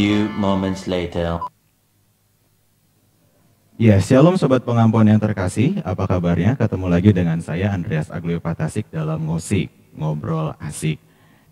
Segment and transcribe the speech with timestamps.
[0.00, 1.44] Few moments later.
[3.76, 5.84] Ya, shalom sobat pengampun yang terkasih.
[5.84, 6.56] Apa kabarnya?
[6.56, 10.96] Ketemu lagi dengan saya Andreas Aglio Patasik dalam ngosik, ngobrol asik.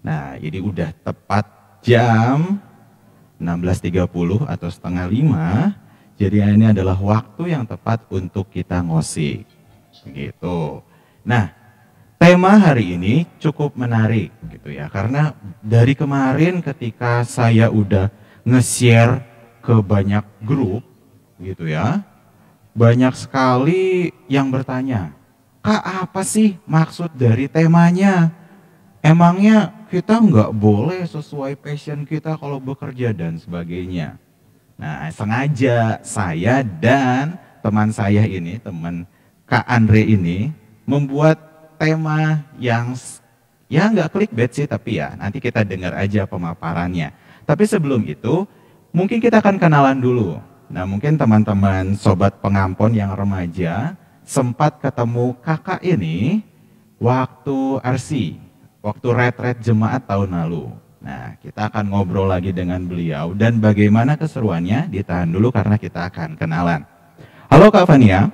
[0.01, 1.45] Nah, ini udah tepat
[1.85, 2.57] jam
[3.37, 4.09] 16.30
[4.49, 5.77] atau setengah lima.
[6.17, 9.45] Jadi ini adalah waktu yang tepat untuk kita ngosik.
[10.09, 10.81] Begitu.
[11.21, 11.53] Nah,
[12.17, 14.89] tema hari ini cukup menarik gitu ya.
[14.89, 18.09] Karena dari kemarin ketika saya udah
[18.47, 19.25] nge-share
[19.63, 20.83] ke banyak grup
[21.39, 22.03] gitu ya
[22.79, 25.11] banyak sekali yang bertanya,
[25.67, 28.31] Kak apa sih maksud dari temanya?
[29.03, 34.15] Emangnya kita nggak boleh sesuai passion kita kalau bekerja dan sebagainya.
[34.79, 37.35] Nah sengaja saya dan
[37.67, 39.03] teman saya ini, teman
[39.43, 40.55] Kak Andre ini
[40.87, 41.43] membuat
[41.83, 42.95] tema yang
[43.67, 47.11] ya nggak clickbait sih tapi ya nanti kita dengar aja pemaparannya.
[47.49, 48.45] Tapi sebelum itu
[48.93, 50.37] mungkin kita akan kenalan dulu
[50.69, 56.45] Nah mungkin teman-teman sobat pengampon yang remaja sempat ketemu kakak ini
[57.01, 58.37] waktu RC,
[58.85, 60.69] waktu retret jemaat tahun lalu.
[61.01, 66.37] Nah kita akan ngobrol lagi dengan beliau dan bagaimana keseruannya ditahan dulu karena kita akan
[66.37, 66.85] kenalan.
[67.49, 68.29] Halo Kak Fania.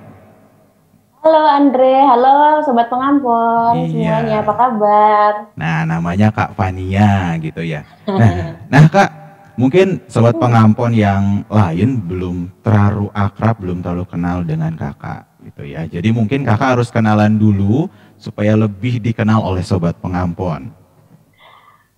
[1.25, 4.21] Halo Andre, halo sobat pengampon iya.
[4.21, 5.31] semuanya, apa kabar?
[5.57, 7.81] Nah namanya Kak Fania gitu ya.
[8.05, 9.09] Nah, nah Kak
[9.55, 15.87] Mungkin sobat pengampon yang lain belum terlalu akrab, belum terlalu kenal dengan kakak gitu ya.
[15.87, 17.87] Jadi mungkin kakak harus kenalan dulu
[18.19, 20.75] supaya lebih dikenal oleh sobat pengampon.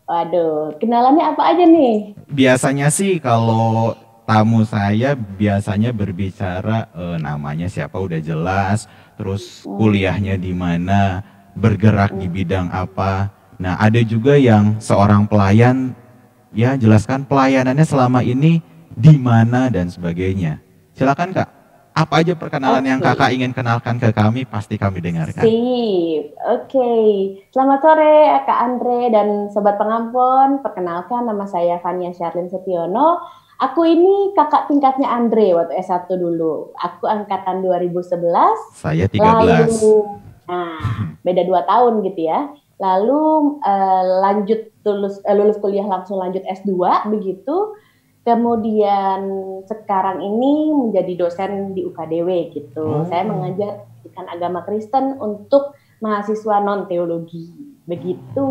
[0.05, 2.13] Waduh, kenalannya apa aja nih?
[2.29, 3.97] Biasanya sih kalau
[4.27, 11.25] tamu saya biasanya berbicara eh, namanya siapa udah jelas, terus kuliahnya di mana,
[11.57, 13.33] bergerak di bidang apa.
[13.57, 15.97] Nah, ada juga yang seorang pelayan
[16.53, 18.61] ya jelaskan pelayanannya selama ini
[18.93, 20.61] di mana dan sebagainya.
[20.93, 21.49] Silakan Kak.
[21.97, 22.91] Apa aja perkenalan okay.
[22.93, 25.41] yang Kakak ingin kenalkan ke kami pasti kami dengarkan.
[25.41, 26.37] Sip.
[26.45, 26.69] Oke.
[26.69, 27.09] Okay.
[27.49, 30.61] Selamat sore Kak Andre dan sobat pengampun.
[30.61, 33.17] Perkenalkan nama saya Fania Sharlin Setiono.
[33.57, 36.77] Aku ini kakak tingkatnya Andre waktu S1 dulu.
[36.77, 38.21] Aku angkatan 2011.
[38.77, 39.17] Saya 13.
[39.17, 39.97] Lalu,
[40.45, 40.77] nah,
[41.25, 46.73] beda 2 tahun gitu ya lalu uh, lanjut lulus uh, lulus kuliah langsung lanjut S2
[47.09, 47.77] begitu.
[48.27, 49.23] Kemudian
[49.71, 52.83] sekarang ini menjadi dosen di UKDW gitu.
[52.83, 53.07] Oh.
[53.07, 55.71] Saya mengajar pendidikan agama Kristen untuk
[56.03, 57.47] mahasiswa non teologi.
[57.87, 58.49] Begitu.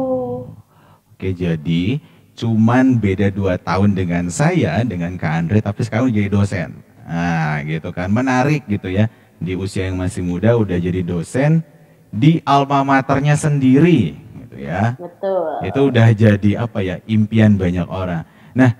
[1.12, 2.00] Oke, jadi
[2.36, 6.84] cuman beda dua tahun dengan saya dengan Kak Andre tapi sekarang jadi dosen.
[7.08, 8.12] Nah, gitu kan.
[8.12, 9.08] Menarik gitu ya.
[9.40, 11.64] Di usia yang masih muda udah jadi dosen
[12.12, 14.96] di alma maternya sendiri gitu ya.
[14.96, 15.64] Betul.
[15.64, 18.24] Itu udah jadi apa ya impian banyak orang.
[18.56, 18.72] Nah,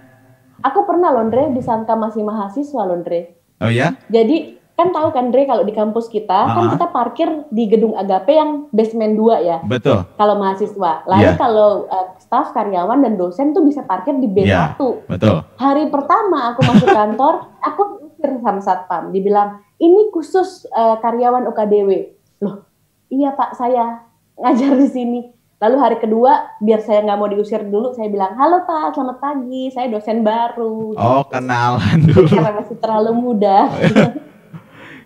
[0.65, 3.37] aku pernah Londre disangka masih mahasiswa Londre.
[3.61, 3.97] Oh ya?
[4.13, 6.55] Jadi kan tahu kan Dre kalau di kampus kita uh -huh.
[6.55, 9.59] kan kita parkir di gedung Agape yang basement 2 ya.
[9.65, 10.05] Betul.
[10.21, 10.93] Kalau mahasiswa.
[11.09, 11.41] Lalu yeah.
[11.41, 14.45] kalau uh, staf karyawan dan dosen tuh bisa parkir di B1.
[14.45, 14.77] Yeah,
[15.09, 15.49] betul.
[15.57, 17.35] Hari pertama aku masuk kantor,
[17.73, 19.17] aku diusir sama satpam.
[19.17, 22.13] Dibilang, "Ini khusus uh, karyawan UKDW."
[22.45, 22.69] Loh,
[23.09, 24.05] iya pak saya
[24.37, 25.21] ngajar di sini.
[25.57, 29.73] Lalu hari kedua, biar saya nggak mau diusir dulu, saya bilang, halo pak, selamat pagi,
[29.73, 30.93] saya dosen baru.
[31.01, 32.29] Oh, kenalan dulu.
[32.29, 33.65] Karena masih terlalu muda.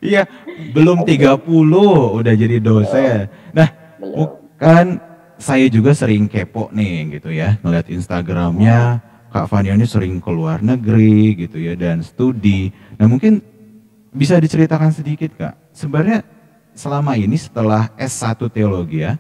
[0.01, 0.29] iya,
[0.75, 1.41] belum 30
[2.21, 3.29] udah jadi dosen.
[3.53, 3.69] Nah,
[4.61, 5.01] kan
[5.41, 9.01] saya juga sering kepo nih gitu ya, ngeliat Instagramnya
[9.31, 12.75] Kak Fania ini sering keluar negeri gitu ya dan studi.
[12.99, 13.39] Nah mungkin
[14.11, 16.27] bisa diceritakan sedikit Kak, sebenarnya
[16.75, 19.15] selama ini setelah S1 teologi ya,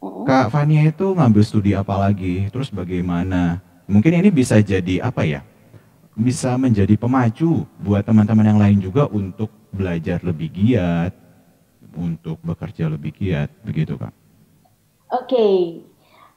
[0.00, 2.50] Kak Fania itu ngambil studi apa lagi?
[2.50, 3.62] Terus bagaimana?
[3.86, 5.46] Mungkin ini bisa jadi apa ya?
[6.18, 11.12] Bisa menjadi pemacu buat teman-teman yang lain juga untuk belajar lebih giat,
[11.96, 14.14] untuk bekerja lebih giat, begitu Kak.
[15.10, 15.56] Oke, okay.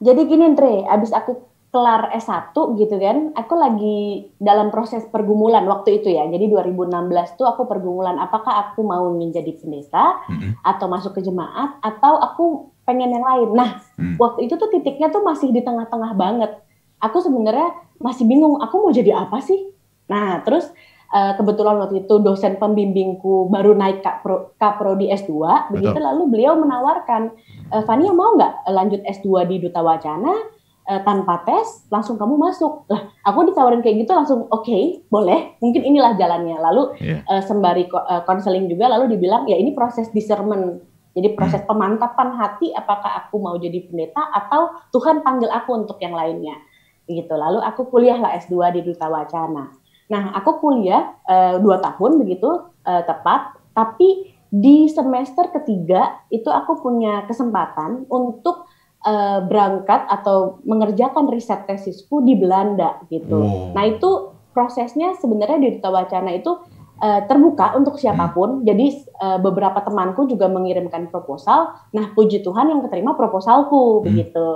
[0.02, 5.98] jadi gini Andre, abis aku kelar S1 gitu kan, aku lagi dalam proses pergumulan waktu
[5.98, 6.22] itu ya.
[6.30, 10.62] Jadi 2016 tuh aku pergumulan apakah aku mau menjadi pendeta mm-hmm.
[10.62, 12.44] atau masuk ke jemaat atau aku
[12.86, 13.58] pengen yang lain.
[13.58, 14.22] Nah, mm.
[14.22, 16.62] waktu itu tuh titiknya tuh masih di tengah-tengah banget.
[17.02, 19.66] Aku sebenarnya masih bingung aku mau jadi apa sih?
[20.06, 20.70] Nah, terus
[21.12, 25.32] uh, kebetulan waktu itu dosen pembimbingku baru naik Kak Pro, Kak Prodi S2,
[25.74, 27.34] begitu lalu beliau menawarkan,
[27.68, 30.54] e, Fania mau nggak lanjut S2 di Duta Wacana?
[30.84, 35.56] uh, tanpa tes langsung kamu masuk lah aku ditawarin kayak gitu langsung oke okay, boleh
[35.64, 37.24] mungkin inilah jalannya lalu yeah.
[37.24, 37.40] Iya.
[37.40, 37.84] uh, sembari
[38.28, 40.84] konseling uh, juga lalu dibilang ya ini proses discernment
[41.14, 41.70] jadi proses hmm.
[41.70, 46.58] pemantapan hati apakah aku mau jadi pendeta atau Tuhan panggil aku untuk yang lainnya
[47.06, 47.36] gitu.
[47.36, 49.70] Lalu aku kuliah lah S2 di Duta Wacana.
[50.12, 52.48] Nah, aku kuliah uh, dua tahun begitu
[52.84, 58.68] uh, tepat, tapi di semester ketiga itu aku punya kesempatan untuk
[59.02, 63.40] uh, berangkat atau mengerjakan riset tesisku di Belanda gitu.
[63.40, 63.74] Wow.
[63.74, 64.10] Nah, itu
[64.54, 66.54] prosesnya sebenarnya di Duta Wacana itu
[67.02, 68.62] uh, terbuka untuk siapa pun.
[68.62, 68.64] Hmm.
[68.68, 68.86] Jadi
[69.18, 71.74] uh, beberapa temanku juga mengirimkan proposal.
[71.90, 74.04] Nah, puji Tuhan yang keterima proposalku hmm.
[74.06, 74.48] begitu.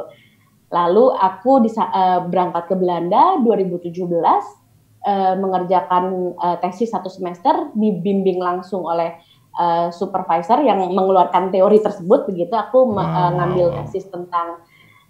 [0.68, 4.67] Lalu aku disa, uh, berangkat ke Belanda 2017
[5.04, 9.18] uh, mengerjakan uh, tesis satu semester dibimbing langsung oleh
[9.58, 13.02] uh, supervisor yang mengeluarkan teori tersebut begitu aku wow.
[13.02, 14.62] uh, ngambil tesis tentang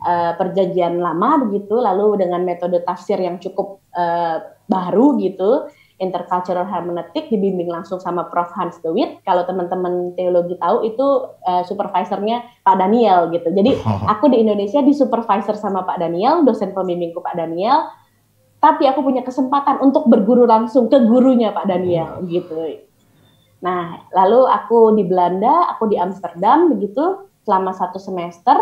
[0.03, 5.69] uh, perjanjian lama begitu lalu dengan metode tafsir yang cukup uh, baru gitu
[5.99, 9.19] intercultural hermeneutic dibimbing langsung sama Prof Hans de Witt.
[9.27, 11.07] Kalau teman-teman teologi tahu itu
[11.43, 13.51] uh, supervisornya Pak Daniel gitu.
[13.51, 14.07] Jadi oh.
[14.07, 17.91] aku di Indonesia di supervisor sama Pak Daniel, dosen pembimbingku Pak Daniel
[18.59, 22.83] tapi aku punya kesempatan untuk berguru langsung ke gurunya Pak Daniel gitu.
[23.63, 28.55] Nah, lalu aku di Belanda, aku di Amsterdam begitu selama satu semester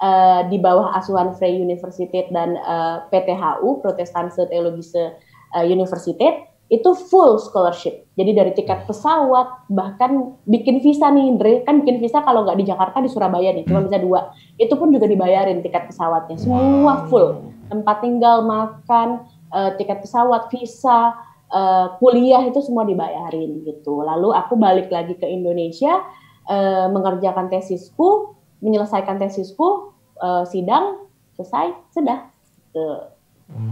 [0.00, 5.16] uh, di bawah asuhan Free University dan uh, eh, PTHU Protestanse Theologische
[5.56, 8.10] uh, Universiteit itu full scholarship.
[8.18, 12.66] Jadi dari tiket pesawat bahkan bikin visa nih Indre kan bikin visa kalau nggak di
[12.66, 13.86] Jakarta di Surabaya nih cuma hmm.
[13.86, 14.20] bisa dua.
[14.58, 21.14] Itu pun juga dibayarin tiket pesawatnya semua full tempat tinggal, makan, uh, tiket pesawat, visa,
[21.50, 24.02] uh, kuliah itu semua dibayarin gitu.
[24.02, 26.02] Lalu aku balik lagi ke Indonesia
[26.50, 32.26] uh, mengerjakan tesisku, menyelesaikan tesisku, uh, sidang selesai, sudah
[32.72, 32.84] ke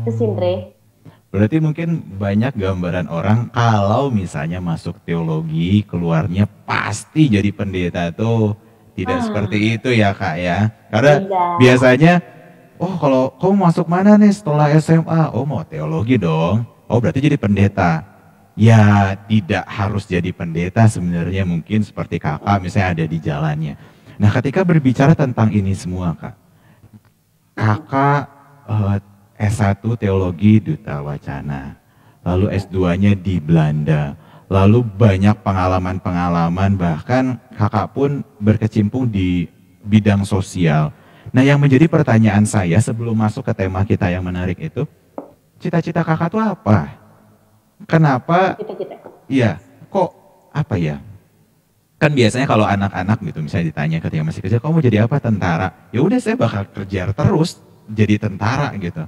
[0.06, 0.54] ke Sindre.
[0.54, 0.72] Hmm.
[1.34, 8.54] Berarti mungkin banyak gambaran orang kalau misalnya masuk teologi keluarnya pasti jadi pendeta tuh
[8.94, 9.24] tidak ah.
[9.26, 10.70] seperti itu ya kak ya.
[10.94, 11.44] Karena iya.
[11.58, 12.14] biasanya
[12.78, 15.30] oh kalau kamu masuk mana nih setelah SMA?
[15.34, 16.66] Oh mau teologi dong.
[16.88, 18.04] Oh berarti jadi pendeta.
[18.54, 23.74] Ya tidak harus jadi pendeta sebenarnya mungkin seperti kakak misalnya ada di jalannya.
[24.14, 26.34] Nah ketika berbicara tentang ini semua kak,
[27.58, 28.30] kakak
[28.70, 31.74] eh, S1 teologi Duta Wacana,
[32.22, 34.14] lalu S2-nya di Belanda,
[34.46, 39.50] lalu banyak pengalaman-pengalaman bahkan kakak pun berkecimpung di
[39.82, 40.94] bidang sosial
[41.34, 44.86] Nah yang menjadi pertanyaan saya sebelum masuk ke tema kita yang menarik itu,
[45.58, 46.94] cita-cita kakak tuh apa?
[47.90, 48.54] Kenapa?
[48.54, 48.94] Cita-cita.
[49.26, 49.58] Iya,
[49.90, 50.14] kok
[50.54, 51.02] apa ya?
[51.98, 55.16] Kan biasanya kalau anak-anak gitu misalnya ditanya ketika masih kecil, kamu mau jadi apa?
[55.18, 55.68] Tentara.
[55.90, 57.58] Ya udah saya bakal kejar terus
[57.90, 59.02] jadi tentara gitu.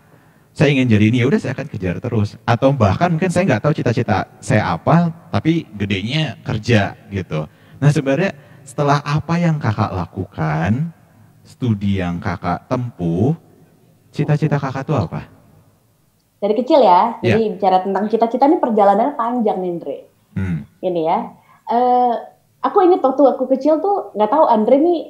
[0.56, 2.40] Saya ingin jadi ini, ya udah saya akan kejar terus.
[2.43, 7.46] Atau bahkan mungkin saya nggak tahu cita-cita saya apa, tapi gedenya kerja gitu.
[7.78, 8.32] Nah sebenarnya
[8.64, 10.95] setelah apa yang kakak lakukan,
[11.56, 13.32] studi yang kakak tempuh,
[14.12, 15.25] cita-cita kakak tuh apa?
[16.36, 17.52] Dari kecil ya, jadi yeah.
[17.56, 19.98] bicara tentang cita-cita ini perjalanan panjang nih Andre.
[20.36, 20.68] Hmm.
[20.84, 21.18] Ini ya,
[21.72, 22.14] uh,
[22.60, 25.00] aku ingat waktu aku kecil tuh nggak tahu Andre nih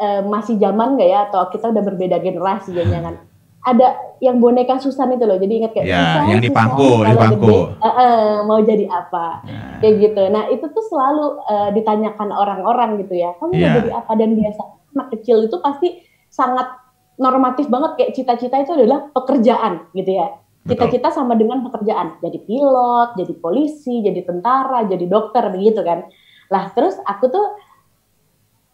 [0.00, 3.20] uh, masih zaman nggak ya atau kita udah berbeda generasi ya jangan.
[3.62, 7.70] Ada yang boneka Susan itu loh, jadi ingat kayak ya, yang di pangku, di pangku.
[7.78, 9.78] uh, uh, mau jadi apa, ya.
[9.78, 10.22] kayak gitu.
[10.34, 13.60] Nah itu tuh selalu uh, ditanyakan orang-orang gitu ya, kamu ya.
[13.60, 16.82] mau jadi apa dan biasa anak kecil itu pasti sangat
[17.20, 20.28] normatif banget kayak cita-cita itu adalah pekerjaan gitu ya.
[20.62, 26.06] Cita-cita sama dengan pekerjaan, jadi pilot, jadi polisi, jadi tentara, jadi dokter begitu kan.
[26.54, 27.46] Lah terus aku tuh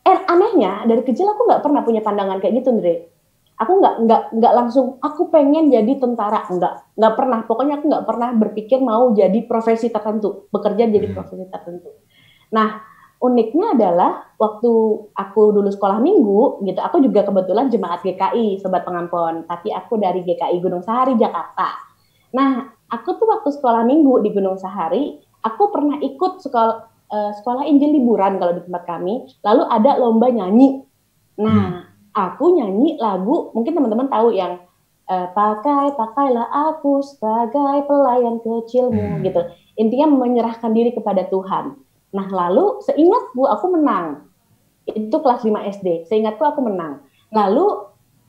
[0.05, 3.09] eh, anehnya dari kecil aku nggak pernah punya pandangan kayak gitu, Andre.
[3.59, 7.39] Aku nggak nggak nggak langsung aku pengen jadi tentara, nggak nggak pernah.
[7.49, 11.17] Pokoknya aku nggak pernah berpikir mau jadi profesi tertentu, bekerja jadi hmm.
[11.17, 11.91] profesi tertentu.
[12.53, 14.71] Nah uniknya adalah waktu
[15.11, 20.23] aku dulu sekolah minggu gitu, aku juga kebetulan jemaat GKI Sobat Pengampon, tapi aku dari
[20.23, 21.75] GKI Gunung Sahari Jakarta.
[22.31, 26.77] Nah, aku tuh waktu sekolah minggu di Gunung Sahari, aku pernah ikut sekolah
[27.11, 30.87] uh, sekolah Injil liburan kalau di tempat kami, lalu ada lomba nyanyi.
[31.43, 32.15] Nah, hmm.
[32.15, 34.63] aku nyanyi lagu, mungkin teman-teman tahu yang
[35.11, 39.23] uh, pakai pakailah aku sebagai pelayan kecilmu hmm.
[39.27, 39.43] gitu.
[39.75, 41.88] Intinya menyerahkan diri kepada Tuhan.
[42.15, 44.29] Nah lalu seingatku aku menang.
[44.89, 46.09] Itu kelas 5 SD.
[46.09, 47.05] Seingatku aku menang.
[47.29, 47.89] Lalu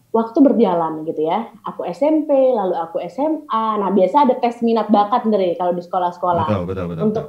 [0.10, 1.54] waktu berjalan gitu ya.
[1.64, 3.66] Aku SMP, lalu aku SMA.
[3.80, 6.48] Nah biasa ada tes minat bakat nih kalau di sekolah-sekolah.
[6.50, 7.04] Betul, betul, betul.
[7.08, 7.26] Untuk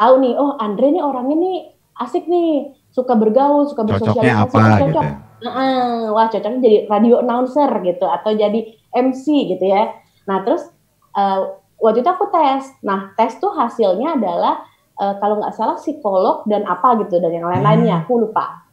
[0.00, 1.58] tahu nih, oh Andre nih orangnya nih
[1.94, 4.18] asik nih, suka bergaul, suka bersosialisasi.
[4.18, 4.88] Cocoknya apa cocok.
[4.88, 5.14] gitu ya?
[5.44, 8.60] Nah, wah cocoknya jadi radio announcer gitu atau jadi
[8.94, 9.24] MC
[9.54, 9.92] gitu ya.
[10.30, 10.64] Nah terus
[11.18, 12.70] uh, waktu itu aku tes.
[12.86, 14.64] Nah tes tuh hasilnya adalah
[14.98, 18.02] uh, kalau nggak salah psikolog dan apa gitu dan yang lain-lainnya hmm.
[18.06, 18.64] aku lupa.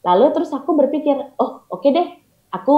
[0.00, 2.08] Lalu terus aku berpikir, oh oke okay deh,
[2.50, 2.74] aku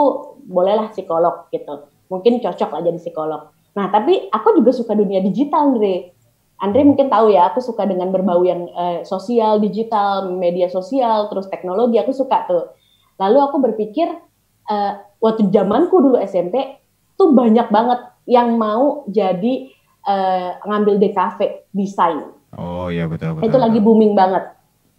[0.46, 1.88] bolehlah psikolog gitu.
[2.12, 3.56] mungkin cocok lah jadi psikolog.
[3.72, 6.12] Nah, tapi aku juga suka dunia digital, Andre.
[6.60, 11.48] Andre mungkin tahu ya, aku suka dengan berbau yang uh, sosial, digital, media sosial, terus
[11.48, 12.68] teknologi, aku suka tuh.
[13.16, 14.12] Lalu aku berpikir,
[14.68, 14.92] uh,
[15.24, 16.84] waktu zamanku dulu SMP,
[17.16, 19.72] tuh banyak banget yang mau jadi
[20.04, 21.38] uh, ngambil DKV,
[21.72, 22.41] desain.
[22.56, 23.48] Oh iya betul, betul.
[23.48, 24.52] Itu lagi booming banget.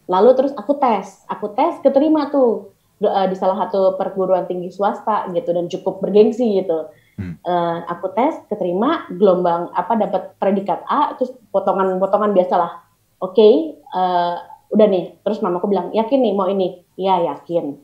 [0.10, 5.52] Lalu terus aku tes, aku tes keterima tuh di salah satu perguruan tinggi swasta gitu
[5.52, 7.38] dan cukup bergengsi gitu Hmm.
[7.46, 12.82] Uh, aku tes, keterima, gelombang apa dapat predikat A, terus potongan-potongan biasalah.
[13.22, 13.54] Oke, okay,
[13.94, 14.36] uh, eh,
[14.74, 15.06] udah nih.
[15.22, 16.82] Terus mamaku bilang, yakin nih mau ini?
[16.98, 17.78] Iya yakin.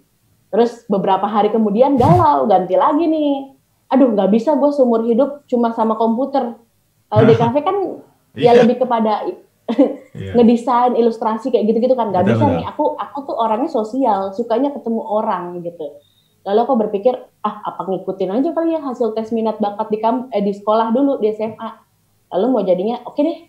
[0.49, 3.53] Terus beberapa hari kemudian galau, ganti lagi nih.
[3.93, 6.57] Aduh, nggak bisa gue seumur hidup cuma sama komputer.
[7.09, 8.01] Kalau di kafe kan
[8.33, 8.65] ya iya.
[8.65, 9.29] lebih kepada
[10.17, 10.33] yeah.
[10.35, 12.57] ngedesain ilustrasi kayak gitu-gitu kan nggak bisa betul.
[12.57, 15.99] nih aku aku tuh orangnya sosial sukanya ketemu orang gitu
[16.47, 17.13] lalu aku berpikir
[17.45, 20.91] ah apa ngikutin aja kali ya hasil tes minat bakat di kam eh, di sekolah
[20.91, 21.69] dulu di SMA
[22.33, 23.39] lalu mau jadinya oke okay deh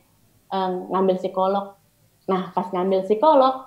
[0.52, 1.66] um, ngambil psikolog
[2.28, 3.66] nah pas ngambil psikolog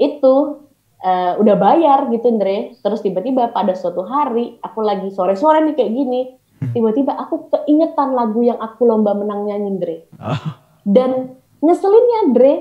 [0.00, 0.64] itu
[1.04, 5.92] uh, udah bayar gitu Andre terus tiba-tiba pada suatu hari aku lagi sore-sore nih kayak
[5.92, 6.20] gini
[6.62, 6.72] hmm.
[6.72, 10.61] tiba-tiba aku keingetan lagu yang aku lomba menang nyanyi Andre oh.
[10.82, 12.52] Dan ngeselinnya Andre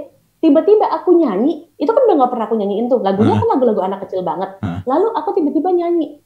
[0.42, 3.02] tiba-tiba aku nyanyi itu kan udah gak pernah aku nyanyiin tuh.
[3.02, 4.58] Lagunya kan lagu-lagu anak kecil banget.
[4.86, 6.22] Lalu aku tiba-tiba nyanyi.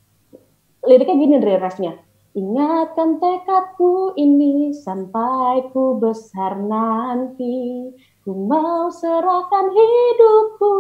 [0.84, 1.94] Liriknya gini dari refnya.
[2.36, 7.88] Ingatkan tekadku ini sampai ku besar nanti.
[8.28, 10.76] Ku mau serahkan hidupku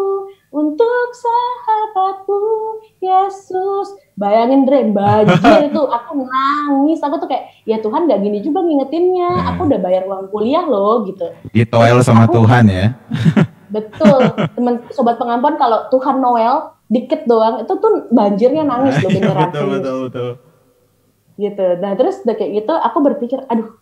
[0.55, 2.39] untuk sahabatku,
[3.03, 3.99] Yesus.
[4.15, 7.03] Bayangin Dre, banjir itu aku nangis.
[7.03, 9.31] Aku tuh kayak, ya Tuhan gak gini juga ngingetinnya.
[9.35, 9.47] Hmm.
[9.51, 11.27] Aku udah bayar uang kuliah loh gitu.
[11.51, 12.95] Ditoel sama aku, Tuhan ya.
[13.75, 14.21] Betul.
[14.55, 19.51] Teman sobat pengampun kalau Tuhan Noel dikit doang itu tuh banjirnya nangis loh beneran.
[19.51, 20.29] betul, betul, betul.
[21.35, 21.67] Gitu.
[21.83, 23.75] Nah terus udah kayak gitu aku berpikir, aduh,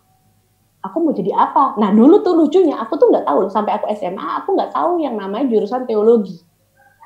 [0.82, 1.78] aku mau jadi apa?
[1.78, 4.98] Nah dulu tuh lucunya, aku tuh nggak tahu loh sampai aku SMA, aku nggak tahu
[4.98, 6.42] yang namanya jurusan teologi.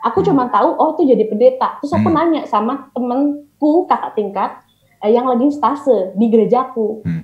[0.06, 0.26] Aku hmm.
[0.30, 1.78] cuma tahu, oh tuh jadi pendeta.
[1.82, 2.16] Terus aku hmm.
[2.16, 4.50] nanya sama temenku kakak tingkat
[5.02, 7.02] eh, yang lagi stase di gerejaku.
[7.02, 7.22] Hmm.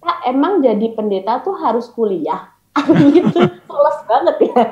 [0.00, 2.52] Pak, emang jadi pendeta tuh harus kuliah?
[3.16, 4.64] gitu, polos banget ya.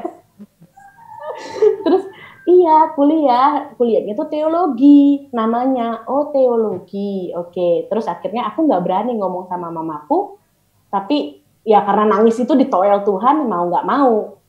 [1.84, 2.04] Terus
[2.48, 3.76] Iya, kuliah.
[3.76, 6.08] Kuliahnya tuh teologi namanya.
[6.08, 7.28] Oh, teologi.
[7.36, 7.84] Oke.
[7.92, 10.40] Terus akhirnya aku nggak berani ngomong sama mamaku.
[10.88, 14.40] Tapi ya karena nangis itu ditoel Tuhan, mau nggak mau.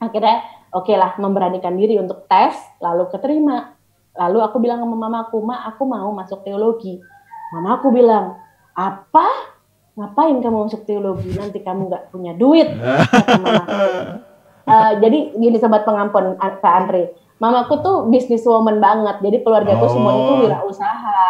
[0.00, 0.40] Akhirnya
[0.74, 3.78] oke okay lah memberanikan diri untuk tes, lalu keterima.
[4.14, 6.98] Lalu aku bilang sama mamaku, Ma, aku mau masuk teologi.
[7.54, 8.38] Mamaku bilang,
[8.74, 9.26] apa?
[9.94, 11.30] Ngapain kamu masuk teologi?
[11.34, 12.66] Nanti kamu nggak punya duit.
[14.70, 19.22] uh, jadi gini sobat pengampun Kak Andre, mamaku tuh bisnis woman banget.
[19.22, 19.90] Jadi keluargaku oh.
[19.90, 21.22] semuanya tuh wirausaha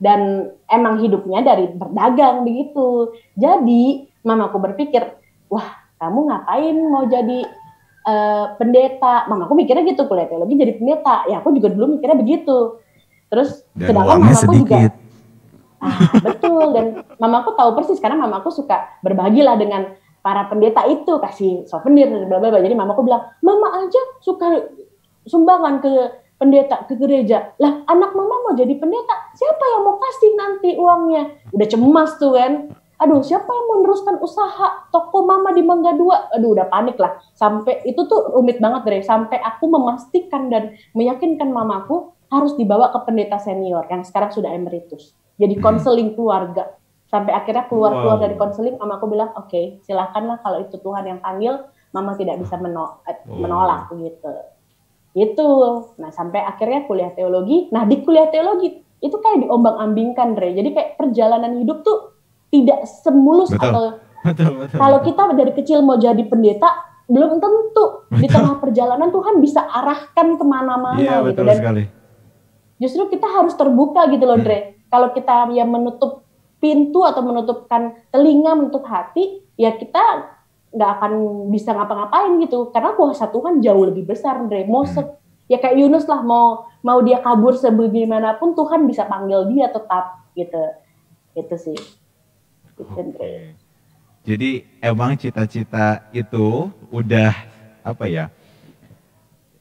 [0.00, 3.12] dan emang hidupnya dari berdagang begitu.
[3.36, 5.16] Jadi mamaku berpikir,
[5.52, 7.44] wah kamu ngapain mau jadi
[8.10, 9.30] uh, pendeta?
[9.30, 11.30] Mamaku mikirnya gitu kuliah teologi jadi pendeta.
[11.30, 12.82] Ya aku juga dulu mikirnya begitu.
[13.30, 14.58] Terus dan sedangkan mamaku sedikit.
[14.58, 14.78] juga
[15.80, 21.16] Ah, betul dan mamaku tahu persis karena mamaku suka berbagi lah dengan para pendeta itu
[21.16, 24.68] kasih souvenir dan bla bla Jadi mamaku bilang, "Mama aja suka
[25.24, 25.92] sumbangan ke
[26.36, 27.56] pendeta ke gereja.
[27.56, 31.22] Lah, anak mama mau jadi pendeta, siapa yang mau kasih nanti uangnya?"
[31.56, 32.76] Udah cemas tuh kan.
[33.00, 36.28] Aduh, siapa yang mau meneruskan usaha toko mama di Mangga Dua?
[36.36, 37.16] Aduh, udah panik lah.
[37.32, 39.00] Sampai itu tuh rumit banget deh.
[39.00, 45.16] Sampai aku memastikan dan meyakinkan mamaku harus dibawa ke pendeta senior yang sekarang sudah emeritus.
[45.40, 45.64] Jadi hmm.
[45.64, 46.76] konseling keluarga
[47.10, 48.22] sampai akhirnya keluar keluar wow.
[48.22, 52.38] dari konseling mama aku bilang oke okay, silakanlah kalau itu Tuhan yang panggil mama tidak
[52.38, 53.34] bisa menolak, eh, oh.
[53.34, 54.30] menolak gitu
[55.18, 55.48] itu
[55.98, 60.70] nah sampai akhirnya kuliah teologi nah di kuliah teologi itu kayak diombang ambingkan Dre jadi
[60.70, 62.14] kayak perjalanan hidup tuh
[62.50, 63.70] tidak semulus betul.
[63.70, 63.84] atau
[64.26, 66.68] betul, betul, kalau kita dari kecil mau jadi pendeta
[67.10, 68.20] belum tentu betul.
[68.22, 71.84] di tengah perjalanan Tuhan bisa arahkan ke mana-mana iya, gitu dan sekali.
[72.78, 76.26] justru kita harus terbuka gitu loh Dre kalau kita ya menutup
[76.60, 80.28] pintu atau menutupkan telinga, menutup hati, ya kita
[80.70, 81.12] nggak akan
[81.50, 82.70] bisa ngapa-ngapain gitu.
[82.70, 84.68] Karena kuasa Tuhan jauh lebih besar, Andre.
[84.68, 85.00] Mau se
[85.50, 90.62] ya kayak Yunus lah, mau mau dia kabur sebagaimanapun Tuhan bisa panggil dia tetap gitu.
[91.34, 91.78] Itu sih.
[92.80, 93.32] Gitu, Andre.
[94.20, 94.50] Jadi
[94.84, 97.32] emang cita-cita itu udah
[97.80, 98.28] apa ya?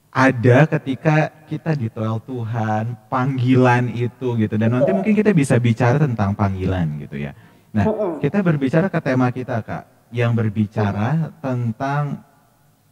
[0.09, 4.55] ada ketika kita ditoel Tuhan, panggilan itu gitu.
[4.57, 7.31] Dan nanti mungkin kita bisa bicara tentang panggilan gitu ya.
[7.69, 7.85] Nah,
[8.17, 12.25] kita berbicara ke tema kita Kak, yang berbicara tentang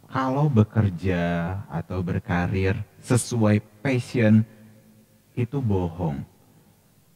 [0.08, 4.46] kalau bekerja atau berkarir sesuai passion
[5.34, 6.22] itu bohong.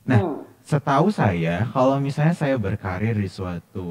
[0.04, 0.51] Nah, mm.
[0.64, 3.90] Setahu saya kalau misalnya saya berkarir di suatu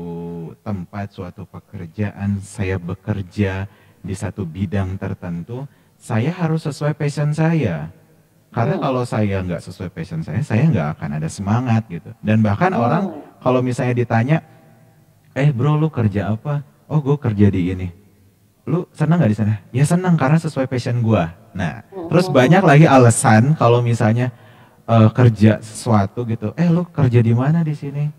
[0.65, 3.67] tempat, suatu pekerjaan, saya bekerja
[4.01, 5.69] di satu bidang tertentu,
[6.01, 7.93] saya harus sesuai passion saya.
[8.51, 8.83] Karena Hmm.
[8.83, 12.11] kalau saya nggak sesuai passion saya, saya nggak akan ada semangat gitu.
[12.19, 12.83] Dan bahkan Hmm.
[12.83, 13.05] orang
[13.39, 14.43] kalau misalnya ditanya,
[15.39, 16.67] eh bro lu kerja apa?
[16.91, 17.89] Oh gue kerja di ini.
[18.67, 19.55] Lu senang nggak di sana?
[19.71, 21.31] Ya senang karena sesuai passion gua.
[21.55, 22.35] Nah, terus Hmm.
[22.35, 24.35] banyak lagi alasan kalau misalnya
[24.91, 26.51] eh, kerja sesuatu gitu.
[26.59, 28.11] Eh lu kerja di mana di sini?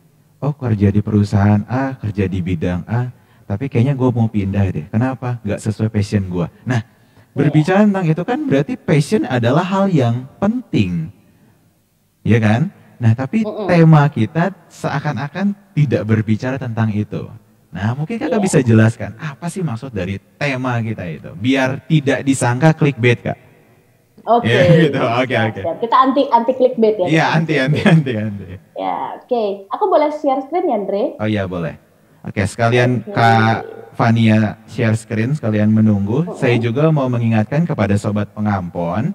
[0.42, 3.12] Oh kerja di perusahaan A, kerja di bidang A.
[3.46, 4.86] Tapi kayaknya gue mau pindah deh.
[4.88, 5.38] Kenapa?
[5.44, 6.48] Nggak sesuai passion gua.
[6.64, 6.82] Nah,
[7.36, 11.12] berbicara tentang itu kan berarti passion adalah hal yang penting.
[12.24, 12.72] Ya kan?
[13.02, 17.28] Nah, tapi tema kita seakan-akan tidak berbicara tentang itu.
[17.72, 18.46] Nah, mungkin kakak Iya.
[18.46, 23.38] bisa jelaskan apa sih maksud dari tema kita itu, biar tidak disangka clickbait kak.
[24.26, 24.50] Oke.
[24.50, 25.00] Ya, gitu.
[25.02, 25.62] Oke, Siap, oke.
[25.62, 25.78] siap.
[25.82, 27.08] Kita anti anti clickbait ya.
[27.08, 28.50] Iya, anti, anti, anti, anti.
[28.78, 29.44] Ya, oke.
[29.74, 31.04] Aku boleh share screen ya, Andre?
[31.18, 31.76] Oh iya boleh.
[32.22, 33.18] Oke, sekalian Oke.
[33.18, 33.58] Kak
[33.98, 36.26] Fania share screen, sekalian menunggu.
[36.26, 36.38] Mm-mm.
[36.38, 39.12] Saya juga mau mengingatkan kepada sobat pengampon,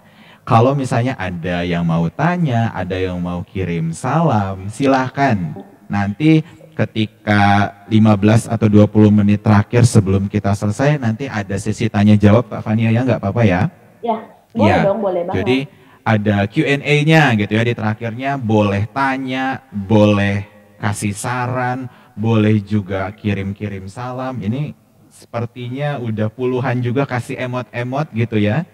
[0.47, 5.35] kalau misalnya ada yang mau tanya, ada yang mau kirim salam, silahkan.
[5.91, 6.43] Nanti
[6.77, 12.63] ketika 15 atau 20 menit terakhir sebelum kita selesai, nanti ada sesi tanya jawab Kak
[12.63, 13.63] Fania ya, nggak apa-apa ya?
[14.05, 14.23] Ya,
[14.57, 14.87] boleh Iya.
[14.89, 15.37] dong, boleh banget.
[15.39, 15.59] Jadi
[16.07, 20.47] ada Q&A-nya gitu ya di terakhirnya boleh tanya, boleh
[20.79, 24.41] kasih saran, boleh juga kirim-kirim salam.
[24.41, 24.73] Ini
[25.13, 28.65] sepertinya udah puluhan juga kasih emot-emot gitu ya.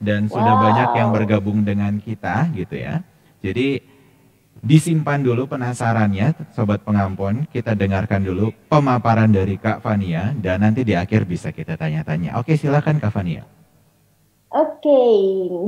[0.00, 0.64] Dan sudah Wow.
[0.64, 3.04] banyak yang bergabung dengan kita gitu ya.
[3.44, 3.84] Jadi
[4.60, 7.44] disimpan dulu penasarannya sobat pengampon.
[7.48, 12.40] Kita dengarkan dulu pemaparan dari Kak Fania dan nanti di akhir bisa kita tanya-tanya.
[12.40, 13.44] Oke, silakan Kak Fania.
[14.50, 15.02] Oke,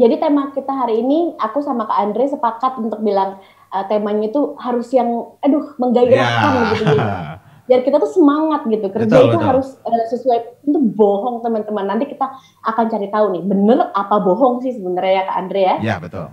[0.03, 3.39] jadi tema kita hari ini aku sama Kak Andre sepakat untuk bilang
[3.71, 6.63] uh, temanya itu harus yang aduh menggairahkan Ya.
[6.75, 6.99] gitu gitu.
[7.71, 8.91] Biar kita tuh semangat gitu.
[8.91, 9.47] Kerja Betul, itu betul.
[9.47, 11.95] harus uh, sesuai itu bohong teman-teman.
[11.95, 12.27] Nanti kita
[12.67, 15.77] akan cari tahu nih, bener apa bohong sih sebenarnya ya Kak Andre ya?
[15.79, 16.27] Ya, betul.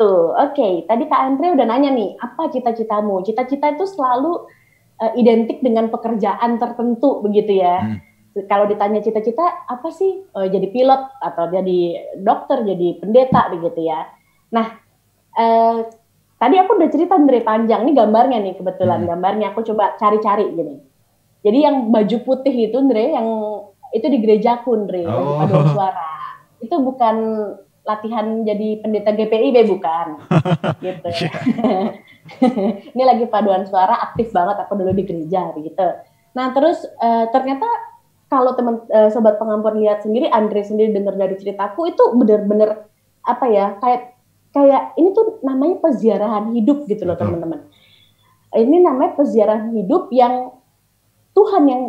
[0.00, 0.68] Tuh, oke.
[0.88, 3.20] Tadi Kak Andre udah nanya nih, apa cita-citamu?
[3.20, 4.48] Cita-cita itu selalu
[5.00, 7.84] uh, identik dengan pekerjaan tertentu begitu ya.
[7.84, 8.00] Hmm.
[8.44, 10.28] Kalau ditanya cita-cita apa sih?
[10.30, 11.80] Oh, jadi pilot atau jadi
[12.20, 14.04] dokter, jadi pendeta begitu ya.
[14.52, 14.76] Nah,
[15.32, 15.88] eh,
[16.36, 17.88] tadi aku udah cerita Andre panjang.
[17.88, 19.08] Ini gambarnya nih kebetulan Hmm.
[19.08, 20.76] gambarnya aku coba cari-cari gini.
[21.40, 23.26] Jadi yang baju putih itu Andre yang
[23.90, 25.40] itu di gerejaku Andre, Oh.
[25.40, 26.10] paduan suara.
[26.60, 27.16] Itu bukan
[27.86, 30.06] latihan jadi pendeta GPIB bukan.
[30.84, 31.08] gitu.
[31.08, 31.30] Iya.
[32.92, 35.88] Ini lagi paduan suara aktif banget aku dulu di gereja gitu.
[36.34, 37.64] Nah, terus eh, ternyata
[38.26, 42.90] kalau teman eh, sobat pengampun lihat sendiri Andre sendiri dengar dari ceritaku itu benar-benar
[43.22, 44.18] apa ya kayak
[44.50, 47.66] kayak ini tuh namanya peziarahan hidup gitu loh teman-teman.
[48.56, 50.54] Ini namanya peziarahan hidup yang
[51.36, 51.82] Tuhan yang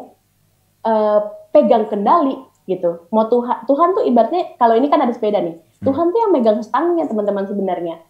[0.85, 1.19] eh,
[1.55, 3.07] pegang kendali gitu.
[3.09, 5.55] Mau Tuhan Tuhan tuh ibaratnya kalau ini kan ada sepeda nih.
[5.57, 5.85] Hmm.
[5.89, 8.03] Tuhan tuh yang megang stangnya teman-teman sebenarnya.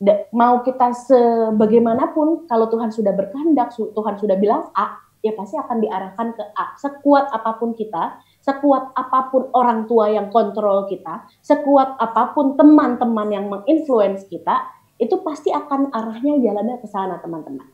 [0.00, 5.80] Da- mau kita sebagaimanapun kalau Tuhan sudah berkehendak, Tuhan sudah bilang A, ya pasti akan
[5.84, 6.76] diarahkan ke A.
[6.80, 12.56] Sekuat apa pun kita, sekuat apa pun orang tua yang kontrol kita, sekuat apa pun
[12.56, 14.64] teman-teman yang menginfluence kita,
[15.00, 17.68] itu pasti akan arahnya jalannya ke sana, teman-teman.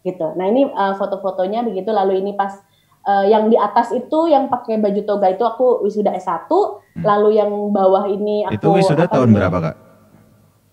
[0.00, 0.24] Gitu.
[0.36, 2.56] Nah, ini uh, foto-fotonya begitu lalu ini pas
[3.04, 6.48] uh, yang di atas itu yang pakai baju toga itu aku wisuda S1,
[7.04, 9.40] lalu yang bawah ini aku Itu wisuda apa tahun namanya?
[9.40, 9.76] berapa kak?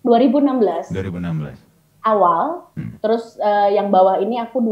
[0.06, 1.60] 2016 2016.
[2.06, 2.96] awal, Hmm.
[3.02, 4.62] terus eh, yang bawah ini aku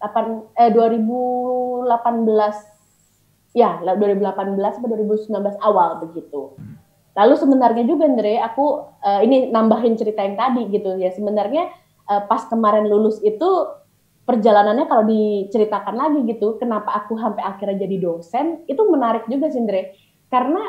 [0.00, 6.54] 2008 eh 2018 ya lah, 2018 sampai 2019 awal begitu.
[6.56, 6.80] Hmm.
[7.18, 11.10] Lalu sebenarnya juga Andre, aku eh, ini nambahin cerita yang tadi gitu ya.
[11.10, 11.68] Sebenarnya
[12.06, 13.50] eh, pas kemarin lulus itu
[14.24, 19.58] perjalanannya kalau diceritakan lagi gitu, kenapa aku sampai akhirnya jadi dosen, itu menarik juga sih
[19.58, 19.98] Andre.
[20.30, 20.62] Karena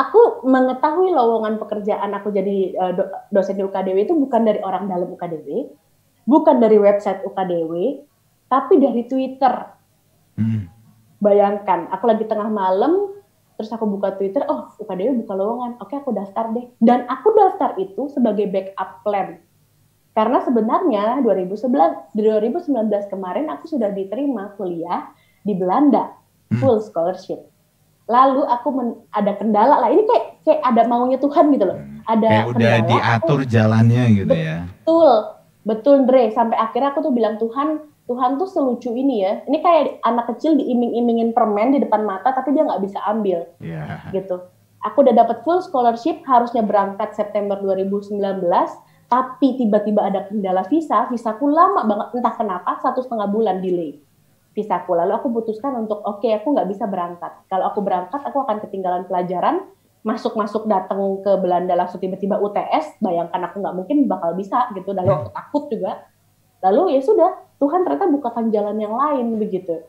[0.00, 4.88] aku mengetahui lowongan pekerjaan aku jadi eh, do- dosen di UKDW itu bukan dari orang
[4.88, 5.76] dalam UKDW,
[6.26, 8.02] bukan dari website UKDW,
[8.50, 9.54] tapi dari Twitter.
[10.36, 10.68] Hmm.
[11.22, 13.16] Bayangkan, aku lagi tengah malam,
[13.56, 16.66] terus aku buka Twitter, oh UKDW buka lowongan, oke aku daftar deh.
[16.76, 19.40] Dan aku daftar itu sebagai backup plan.
[20.12, 25.08] Karena sebenarnya 2011, 2019 kemarin aku sudah diterima kuliah
[25.40, 26.12] di Belanda,
[26.46, 26.58] Hmm.
[26.62, 27.42] full scholarship.
[28.06, 31.78] Lalu aku men- ada kendala lah, ini kayak kayak ada maunya Tuhan gitu loh.
[32.06, 34.58] Ada Kayak udah kendala, diatur jalannya gitu ya.
[34.62, 35.12] Betul,
[35.66, 36.30] betul Dre.
[36.30, 39.42] Sampai akhirnya aku tuh bilang Tuhan, Tuhan tuh selucu ini ya.
[39.44, 44.14] Ini kayak anak kecil diiming-imingin permen di depan mata, tapi dia nggak bisa ambil Iya.
[44.14, 44.38] gitu.
[44.86, 48.70] Aku udah dapat full scholarship, harusnya berangkat September 2019,
[49.06, 54.02] Tapi tiba-tiba ada kendala visa, visaku lama banget, entah kenapa satu setengah bulan delay
[54.56, 54.96] visaku.
[54.96, 57.28] Lalu aku putuskan untuk oke okay, aku nggak bisa berangkat.
[57.52, 59.68] Kalau aku berangkat aku akan ketinggalan pelajaran,
[60.06, 64.94] masuk-masuk datang ke Belanda langsung tiba-tiba UTS, bayangkan aku nggak mungkin bakal bisa gitu.
[64.94, 66.06] Lalu aku takut juga.
[66.62, 69.82] Lalu ya sudah, Tuhan ternyata bukakan jalan yang lain begitu.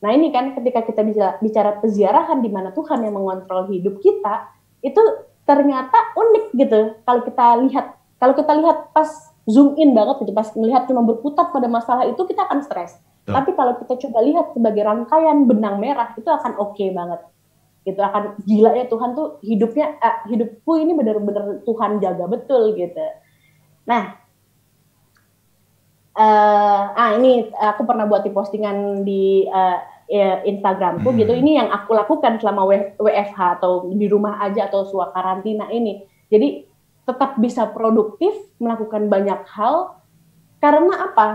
[0.00, 4.48] Nah ini kan ketika kita bisa bicara peziarahan di mana Tuhan yang mengontrol hidup kita,
[4.80, 5.02] itu
[5.44, 6.80] ternyata unik gitu.
[7.04, 9.10] Kalau kita lihat, kalau kita lihat pas
[9.44, 12.96] zoom in banget gitu, pas melihat cuma berputar pada masalah itu kita akan stres.
[13.28, 17.20] Tapi kalau kita coba lihat sebagai rangkaian benang merah itu akan oke okay banget.
[17.88, 23.06] Gitu akan gila ya Tuhan tuh hidupnya eh, hidupku ini benar-benar Tuhan jaga betul gitu.
[23.88, 24.20] Nah,
[26.12, 29.80] uh, ah ini aku pernah buat di postingan di uh,
[30.44, 31.18] Instagramku hmm.
[31.24, 31.32] gitu.
[31.36, 36.04] Ini yang aku lakukan selama WFH atau di rumah aja atau suah karantina ini.
[36.28, 36.64] Jadi
[37.08, 40.00] tetap bisa produktif melakukan banyak hal
[40.60, 41.28] karena apa?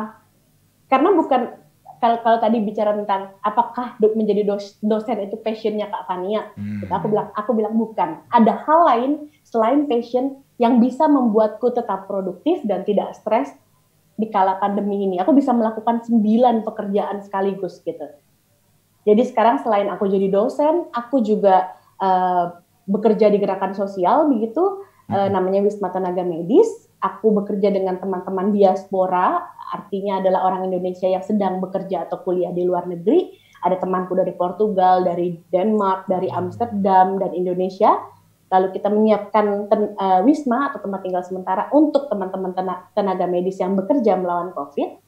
[0.89, 1.62] Karena bukan
[2.03, 6.91] kalau kalau tadi bicara tentang apakah menjadi dos, dosen itu passionnya Kak Fania, hmm.
[6.91, 8.19] aku bilang aku bilang bukan.
[8.27, 9.11] Ada hal lain
[9.47, 13.55] selain passion yang bisa membuatku tetap produktif dan tidak stres
[14.19, 15.15] di kala pandemi ini.
[15.23, 18.03] Aku bisa melakukan sembilan pekerjaan sekaligus gitu.
[19.07, 21.71] Jadi sekarang selain aku jadi dosen, aku juga
[22.03, 22.51] uh,
[22.83, 26.67] bekerja di gerakan sosial begitu, uh, namanya Wisma Tenaga Medis.
[27.03, 29.43] Aku bekerja dengan teman-teman diaspora,
[29.75, 33.35] artinya adalah orang Indonesia yang sedang bekerja atau kuliah di luar negeri.
[33.63, 38.13] Ada temanku dari Portugal, dari Denmark, dari Amsterdam dan Indonesia
[38.53, 42.53] lalu kita menyiapkan ten, uh, wisma atau tempat tinggal sementara untuk teman-teman
[42.93, 45.01] tenaga medis yang bekerja melawan COVID.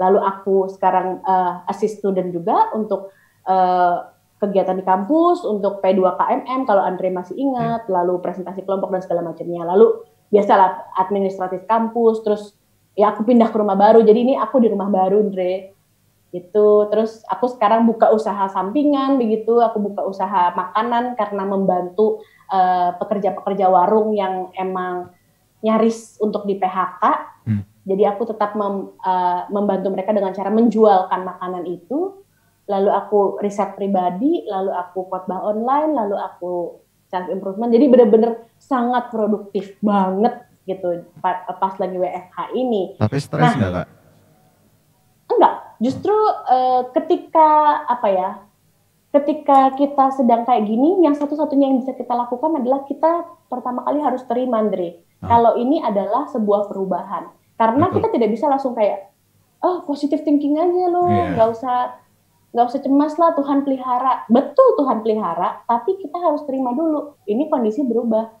[0.00, 3.12] Lalu aku sekarang uh, assist student juga untuk
[3.44, 7.92] uh, kegiatan di kampus, untuk P2KMM kalau Andre masih ingat, hmm.
[7.92, 9.68] lalu presentasi kelompok dan segala macamnya.
[9.68, 12.42] Lalu biasalah administratif kampus, terus
[12.98, 14.02] ya aku pindah ke rumah baru.
[14.02, 15.72] Jadi ini aku di rumah baru, Andre
[16.34, 22.90] gitu terus aku sekarang buka usaha sampingan begitu aku buka usaha makanan karena membantu Eh,
[23.02, 25.10] pekerja-pekerja uh, warung yang emang
[25.66, 27.02] nyaris untuk di PHK.
[27.42, 27.66] Hmm.
[27.82, 32.22] Jadi aku tetap mem, uh, membantu mereka dengan cara menjualkan makanan itu.
[32.70, 36.54] Lalu aku riset pribadi, lalu aku khotbah online, lalu aku
[37.06, 37.70] self improvement.
[37.70, 42.98] Jadi benar-benar sangat produktif banget gitu pas, pas lagi WFH ini.
[42.98, 43.88] Tapi stres nah, enggak, Kak?
[45.26, 46.16] Enggak, justru
[46.50, 47.48] uh, ketika
[47.86, 48.30] apa ya
[49.16, 54.04] ketika kita sedang kayak gini, yang satu-satunya yang bisa kita lakukan adalah kita pertama kali
[54.04, 55.00] harus terima, Andre.
[55.22, 55.28] Hmm.
[55.32, 57.32] Kalau ini adalah sebuah perubahan.
[57.56, 57.96] Karena Betul.
[57.96, 59.08] kita tidak bisa langsung kayak,
[59.64, 61.32] oh positive thinking aja loh, yeah.
[61.32, 61.96] nggak usah
[62.56, 64.24] nggak usah cemas lah Tuhan pelihara.
[64.32, 67.20] Betul Tuhan pelihara, tapi kita harus terima dulu.
[67.28, 68.32] Ini kondisi berubah,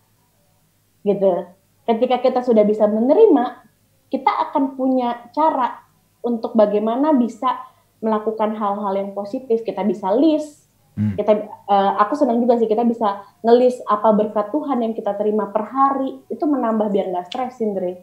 [1.04, 1.52] gitu.
[1.84, 3.60] Ketika kita sudah bisa menerima,
[4.08, 5.84] kita akan punya cara
[6.24, 7.60] untuk bagaimana bisa
[8.00, 9.60] melakukan hal-hal yang positif.
[9.60, 11.12] Kita bisa list, Hmm.
[11.12, 11.32] Kita,
[11.68, 15.68] uh, aku senang juga sih kita bisa ngelis apa berkat Tuhan yang kita terima per
[15.68, 18.00] hari itu menambah biar nggak stres, Andre.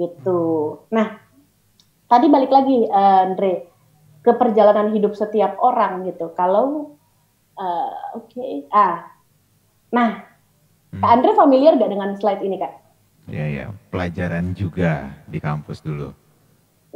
[0.00, 0.40] Gitu.
[0.88, 1.20] Nah,
[2.08, 3.68] tadi balik lagi, uh, Andre,
[4.24, 6.32] ke perjalanan hidup setiap orang gitu.
[6.32, 6.96] Kalau,
[7.60, 8.64] uh, oke, okay.
[8.72, 9.04] ah,
[9.92, 10.24] nah,
[10.90, 11.04] hmm.
[11.04, 12.72] Kak Andre familiar gak dengan slide ini kak?
[13.28, 16.12] Ya ya, pelajaran juga di kampus dulu.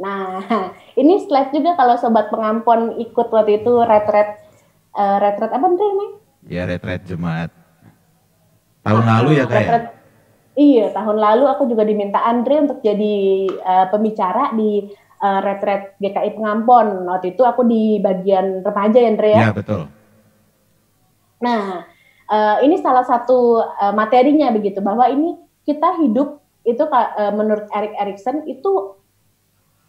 [0.01, 0.41] Nah,
[1.01, 4.41] ini slide juga kalau sobat pengampon ikut waktu itu retret
[4.97, 6.09] uh, retret apa nih namanya?
[6.49, 7.53] Ya retret jemaat.
[8.81, 9.69] Tahun ah, lalu ya kayak.
[9.69, 9.79] Ya?
[10.59, 16.39] Iya, tahun lalu aku juga diminta Andre untuk jadi uh, pembicara di uh, retret GKI
[16.39, 17.05] Pengampon.
[17.05, 19.39] Waktu itu aku di bagian remaja ya Andre ya.
[19.39, 19.81] Iya, betul.
[21.39, 21.87] Nah,
[22.27, 27.95] uh, ini salah satu uh, materinya begitu bahwa ini kita hidup itu uh, menurut Erik
[27.95, 28.99] Erikson itu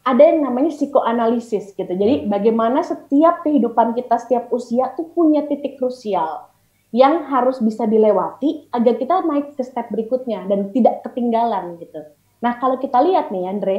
[0.00, 1.92] ada yang namanya psikoanalisis gitu.
[1.92, 6.48] Jadi bagaimana setiap kehidupan kita setiap usia tuh punya titik krusial
[6.90, 12.02] yang harus bisa dilewati agar kita naik ke step berikutnya dan tidak ketinggalan gitu.
[12.42, 13.76] Nah kalau kita lihat nih Andre,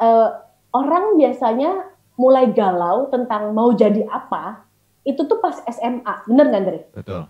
[0.00, 4.68] uh, orang biasanya mulai galau tentang mau jadi apa
[5.04, 6.80] itu tuh pas SMA, bener nggak Andre?
[6.92, 7.22] Betul.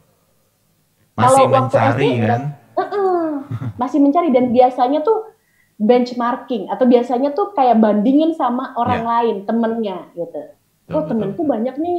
[1.14, 2.42] Masih kalau mencari SD, kan?
[2.74, 3.26] uh -uh,
[3.78, 5.30] masih mencari dan biasanya tuh
[5.80, 9.10] benchmarking atau biasanya tuh kayak bandingin sama orang yeah.
[9.10, 10.42] lain temennya gitu.
[10.90, 11.98] Betul, oh temenku banyak nih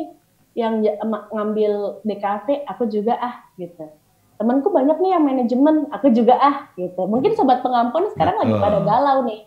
[0.51, 0.83] yang
[1.31, 3.87] ngambil DKV, aku juga ah gitu.
[4.35, 7.07] Temenku banyak nih yang manajemen, aku juga ah gitu.
[7.07, 8.59] Mungkin sobat pengampun sekarang betul.
[8.59, 9.41] lagi pada galau nih.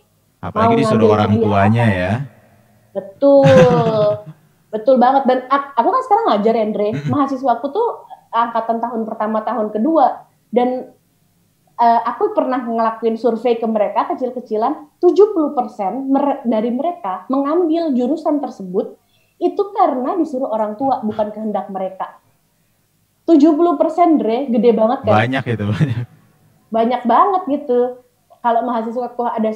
[0.44, 2.12] Apalagi disuruh orang tuanya ya.
[2.92, 3.48] Betul.
[4.74, 6.88] betul banget dan aku kan sekarang ngajar Andre.
[7.08, 7.88] Mahasiswaku tuh
[8.34, 10.92] angkatan tahun pertama tahun kedua dan
[11.78, 18.98] uh, aku pernah ngelakuin survei ke mereka kecil-kecilan, 70% dari mereka mengambil jurusan tersebut
[19.42, 22.22] itu karena disuruh orang tua, bukan kehendak mereka.
[23.26, 25.12] 70% Dre, gede banget kan?
[25.16, 26.04] Banyak itu, banyak.
[26.70, 27.80] Banyak banget gitu.
[28.44, 29.50] Kalau mahasiswa aku ada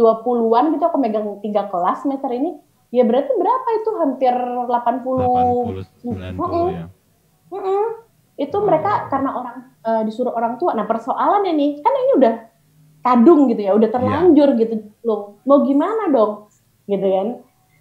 [0.00, 2.56] 120-an gitu, aku megang tiga kelas semester ini,
[2.88, 3.90] ya berarti berapa itu?
[4.00, 5.84] Hampir 80.
[6.00, 6.66] 80 90 uh -uh.
[6.72, 6.84] ya.
[7.52, 7.86] Uh -uh.
[8.40, 8.64] Itu oh.
[8.64, 10.72] mereka karena orang uh, disuruh orang tua.
[10.72, 12.34] Nah persoalannya nih, kan ini udah
[13.00, 13.94] kadung gitu ya, udah iya.
[13.96, 14.60] terlanjur yeah.
[14.64, 15.40] gitu loh.
[15.44, 16.48] Mau gimana dong?
[16.88, 17.28] Gitu kan.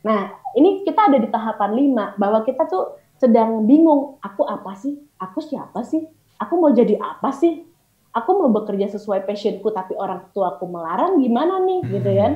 [0.03, 0.19] Nah,
[0.55, 4.95] ini kita ada di tahapan lima bahwa kita tuh sedang bingung, aku apa sih?
[5.19, 6.07] Aku siapa sih?
[6.39, 7.67] Aku mau jadi apa sih?
[8.15, 11.91] Aku mau bekerja sesuai passionku tapi orang tua aku melarang gimana nih hmm.
[11.93, 12.33] gitu kan?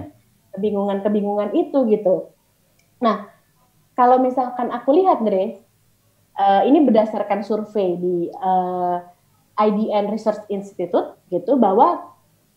[0.53, 2.29] Kebingungan-kebingungan itu gitu.
[3.01, 3.27] Nah,
[3.97, 5.61] kalau misalkan aku lihat Dre,
[6.37, 9.01] uh, ini berdasarkan survei di uh,
[9.57, 12.13] eh, IDN Research Institute gitu bahwa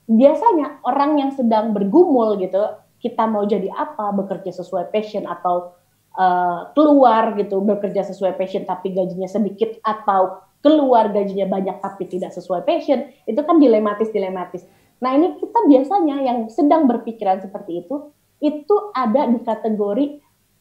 [0.09, 5.77] biasanya orang yang sedang bergumul gitu, kita mau jadi apa, bekerja sesuai passion atau
[6.17, 12.33] uh, keluar gitu bekerja sesuai passion tapi gajinya sedikit atau keluar gajinya banyak tapi tidak
[12.33, 14.63] sesuai passion itu kan dilematis dilematis
[15.01, 20.07] nah ini kita biasanya yang sedang berpikiran seperti itu itu ada di kategori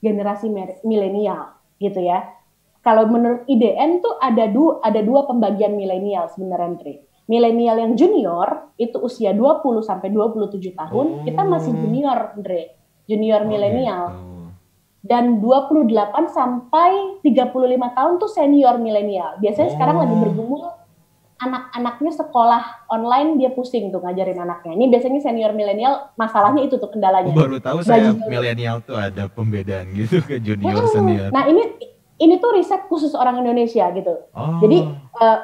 [0.03, 0.51] generasi
[0.84, 2.36] milenial gitu ya
[2.86, 6.93] kalau menurut IDN tuh ada dua ada dua pembagian milenial sebenarnya Tri.
[7.25, 11.23] Milenial yang junior itu usia 20 sampai 27 tahun, oh.
[11.25, 11.81] kita masih oh.
[11.81, 12.77] junior, Andre.
[13.10, 14.35] Junior oh, milenial.
[15.05, 15.85] Dan 28
[16.33, 17.53] sampai 35
[17.93, 19.37] tahun tuh senior milenial.
[19.37, 19.73] Biasanya oh.
[19.77, 20.21] sekarang lagi oh.
[20.25, 20.61] bergumul
[21.35, 24.73] anak-anaknya sekolah online dia pusing tuh ngajarin anaknya.
[24.73, 27.35] Ini biasanya senior milenial masalahnya itu tuh kendalanya.
[27.35, 30.93] Baru tahu saya milenial tuh ada pembedaan gitu ke junior hmm.
[30.95, 31.29] senior.
[31.29, 31.63] Nah, ini
[32.15, 34.15] ini tuh riset khusus orang Indonesia gitu.
[34.31, 34.63] Oh.
[34.63, 34.87] Jadi
[35.19, 35.39] uh,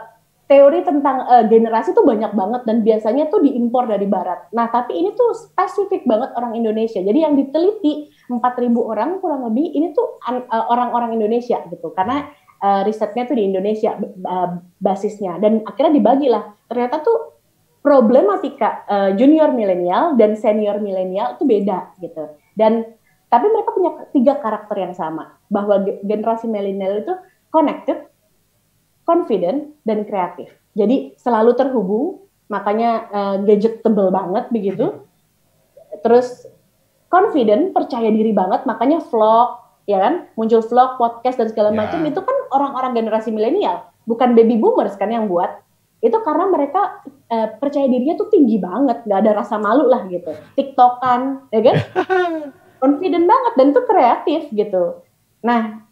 [0.51, 4.51] teori tentang uh, generasi tuh banyak banget dan biasanya tuh diimpor dari barat.
[4.51, 6.99] Nah, tapi ini tuh spesifik banget orang Indonesia.
[6.99, 11.95] Jadi yang diteliti 4.000 orang kurang lebih ini tuh eh, orang-orang uh, Indonesia gitu.
[11.95, 12.27] Karena
[12.59, 13.95] uh, risetnya tuh di Indonesia
[14.27, 16.43] uh, basisnya dan akhirnya dibagilah.
[16.67, 17.39] Ternyata tuh
[17.79, 22.27] problematika uh, junior milenial dan senior milenial itu beda gitu.
[22.59, 22.91] Dan
[23.31, 27.15] tapi mereka punya tiga karakter yang sama bahwa generasi milenial itu
[27.47, 28.10] connected,
[29.03, 30.51] confident dan kreatif.
[30.77, 35.03] Jadi selalu terhubung, makanya uh, gadgetable banget begitu.
[36.01, 36.47] Terus
[37.11, 40.31] confident, percaya diri banget, makanya vlog, ya kan?
[40.39, 41.79] Muncul vlog, podcast dan segala yeah.
[41.83, 45.59] macam itu kan orang-orang generasi milenial, bukan baby boomers kan yang buat.
[46.01, 50.31] Itu karena mereka uh, percaya dirinya tuh tinggi banget, nggak ada rasa malu lah gitu.
[50.55, 51.77] TikTokan, ya kan?
[52.81, 55.05] confident banget dan tuh kreatif gitu.
[55.45, 55.85] Nah,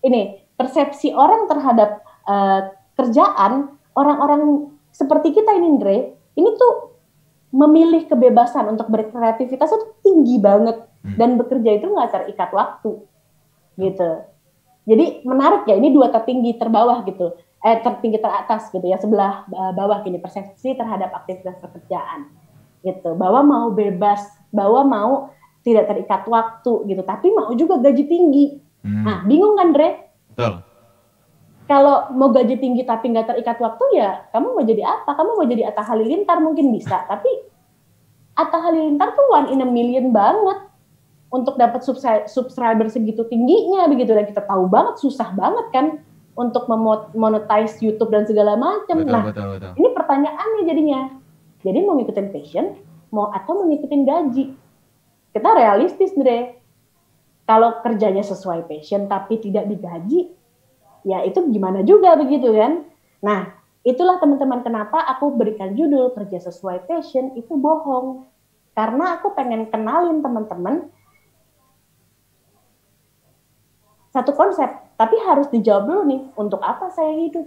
[0.00, 5.96] ini persepsi orang terhadap uh, kerjaan orang-orang seperti kita ini Andre
[6.38, 6.94] ini tuh
[7.50, 10.86] memilih kebebasan untuk berkreativitas itu tinggi banget.
[11.00, 11.16] Hmm.
[11.16, 13.00] dan bekerja itu nggak terikat waktu
[13.80, 14.10] gitu.
[14.84, 17.40] Jadi menarik ya ini dua tertinggi terbawah gitu.
[17.64, 22.28] Eh tertinggi teratas gitu ya sebelah eh, bawah gini persepsi terhadap aktivitas pekerjaan
[22.84, 23.16] gitu.
[23.16, 24.20] Bahwa mau bebas
[24.52, 25.12] bahwa mau
[25.64, 27.00] tidak terikat waktu gitu.
[27.00, 28.46] Tapi mau juga gaji tinggi.
[28.80, 29.04] Hmm.
[29.04, 30.64] nah bingung kan Dre Betul
[31.70, 35.14] kalau mau gaji tinggi tapi nggak terikat waktu ya kamu mau jadi apa?
[35.14, 37.30] Kamu mau jadi Atta Halilintar mungkin bisa, tapi
[38.34, 40.66] Atta Halilintar tuh one in a million banget
[41.30, 41.86] untuk dapat
[42.26, 45.86] subscriber segitu tingginya begitu dan kita tahu banget susah banget kan
[46.34, 49.06] untuk memonetize YouTube dan segala macam.
[49.06, 49.72] Nah, betul, betul.
[49.78, 51.00] ini pertanyaannya jadinya.
[51.62, 52.66] Jadi mau ngikutin passion,
[53.14, 54.44] mau atau mau ngikutin gaji?
[55.30, 56.58] Kita realistis, Dre.
[57.46, 60.34] Kalau kerjanya sesuai passion tapi tidak digaji,
[61.06, 62.84] ya itu gimana juga begitu kan.
[63.24, 63.52] Nah,
[63.84, 68.28] itulah teman-teman kenapa aku berikan judul kerja sesuai passion itu bohong.
[68.76, 70.88] Karena aku pengen kenalin teman-teman
[74.10, 74.66] satu konsep,
[74.98, 77.46] tapi harus dijawab dulu nih, untuk apa saya hidup?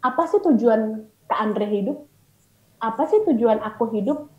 [0.00, 1.98] Apa sih tujuan Kak Andre hidup?
[2.78, 4.30] Apa sih tujuan aku hidup?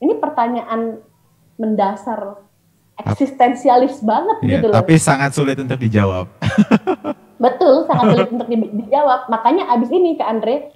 [0.00, 1.04] Ini pertanyaan
[1.60, 2.40] mendasar
[3.06, 4.74] eksistensialis banget ya, gitu loh.
[4.76, 6.26] Tapi sangat sulit untuk dijawab.
[7.44, 9.32] Betul, sangat sulit untuk di, dijawab.
[9.32, 10.68] Makanya abis ini ke Andre,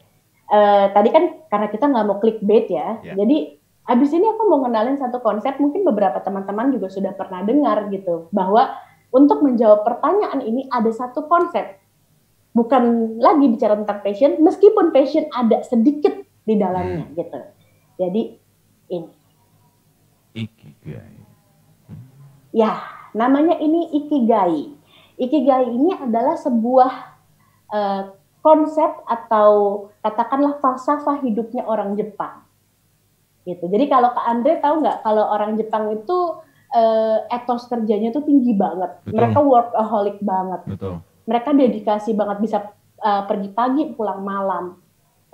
[0.48, 4.64] uh, tadi kan karena kita nggak mau clickbait ya, ya, jadi abis ini aku mau
[4.64, 8.80] ngenalin satu konsep, mungkin beberapa teman-teman juga sudah pernah dengar gitu, bahwa
[9.12, 11.78] untuk menjawab pertanyaan ini ada satu konsep,
[12.56, 16.16] bukan lagi bicara tentang passion, meskipun passion ada sedikit
[16.48, 17.14] di dalamnya hmm.
[17.18, 17.40] gitu.
[18.00, 18.22] Jadi
[18.90, 19.10] ini.
[20.34, 21.13] Ikigai.
[22.54, 22.78] Ya,
[23.10, 24.70] namanya ini ikigai.
[25.18, 26.92] Ikigai ini adalah sebuah
[27.74, 28.02] uh,
[28.44, 29.50] konsep atau
[30.06, 32.46] katakanlah falsafah hidupnya orang Jepang.
[33.42, 33.66] Gitu.
[33.66, 36.38] Jadi kalau Kak Andre tahu nggak kalau orang Jepang itu
[36.70, 39.02] uh, etos kerjanya tuh tinggi banget.
[39.02, 39.16] Betul.
[39.18, 40.60] Mereka workaholic banget.
[40.68, 40.94] Betul.
[41.24, 42.58] Mereka dedikasi banget bisa
[43.00, 44.76] uh, pergi pagi pulang malam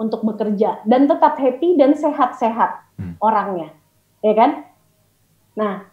[0.00, 3.20] untuk bekerja dan tetap happy dan sehat-sehat hmm.
[3.20, 3.74] orangnya.
[4.22, 4.50] Ya kan?
[5.58, 5.89] Nah,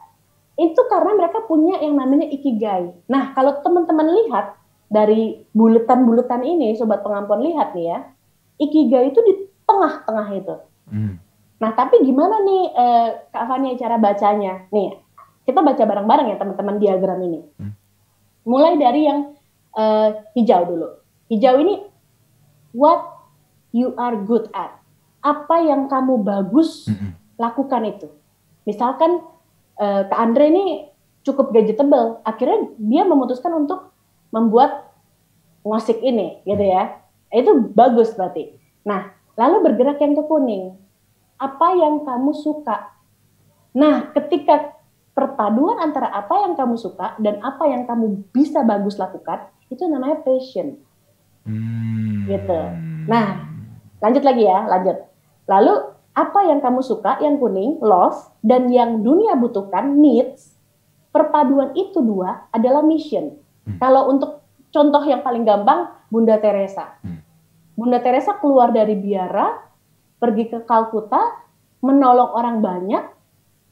[0.57, 2.89] itu karena mereka punya yang namanya ikigai.
[3.05, 4.57] Nah, kalau teman-teman lihat
[4.89, 7.99] dari buletan-buletan ini, sobat pengampun lihat nih ya,
[8.57, 9.33] ikigai itu di
[9.69, 10.55] tengah-tengah itu.
[10.89, 11.21] Hmm.
[11.61, 14.65] Nah, tapi gimana nih eh, Kak Fania cara bacanya?
[14.73, 14.97] Nih,
[15.45, 17.39] kita baca bareng-bareng ya teman-teman diagram ini.
[17.61, 17.73] Hmm.
[18.49, 19.19] Mulai dari yang
[19.77, 20.87] eh, hijau dulu.
[21.29, 21.85] Hijau ini
[22.73, 23.05] what
[23.77, 24.73] you are good at.
[25.21, 27.13] Apa yang kamu bagus hmm.
[27.37, 28.09] lakukan itu.
[28.65, 29.21] Misalkan
[29.77, 30.65] uh, Kak Andre ini
[31.23, 32.21] cukup gadgetable.
[32.23, 33.93] Akhirnya dia memutuskan untuk
[34.33, 34.91] membuat
[35.63, 36.99] musik ini, gitu ya.
[37.31, 38.55] Itu bagus berarti.
[38.87, 40.75] Nah, lalu bergerak yang ke kuning.
[41.37, 42.97] Apa yang kamu suka?
[43.77, 44.73] Nah, ketika
[45.11, 50.23] perpaduan antara apa yang kamu suka dan apa yang kamu bisa bagus lakukan, itu namanya
[50.23, 50.79] passion.
[51.43, 52.25] Hmm.
[52.25, 52.61] Gitu.
[53.05, 53.47] Nah,
[54.01, 54.97] lanjut lagi ya, lanjut.
[55.47, 55.73] Lalu
[56.17, 60.57] apa yang kamu suka, yang kuning, love, dan yang dunia butuhkan, needs,
[61.13, 63.37] perpaduan itu dua adalah mission.
[63.69, 63.77] Hmm.
[63.77, 64.41] Kalau untuk
[64.73, 66.97] contoh yang paling gampang, Bunda Teresa.
[67.05, 67.21] Hmm.
[67.77, 69.61] Bunda Teresa keluar dari biara,
[70.17, 71.45] pergi ke Kalkuta,
[71.85, 73.05] menolong orang banyak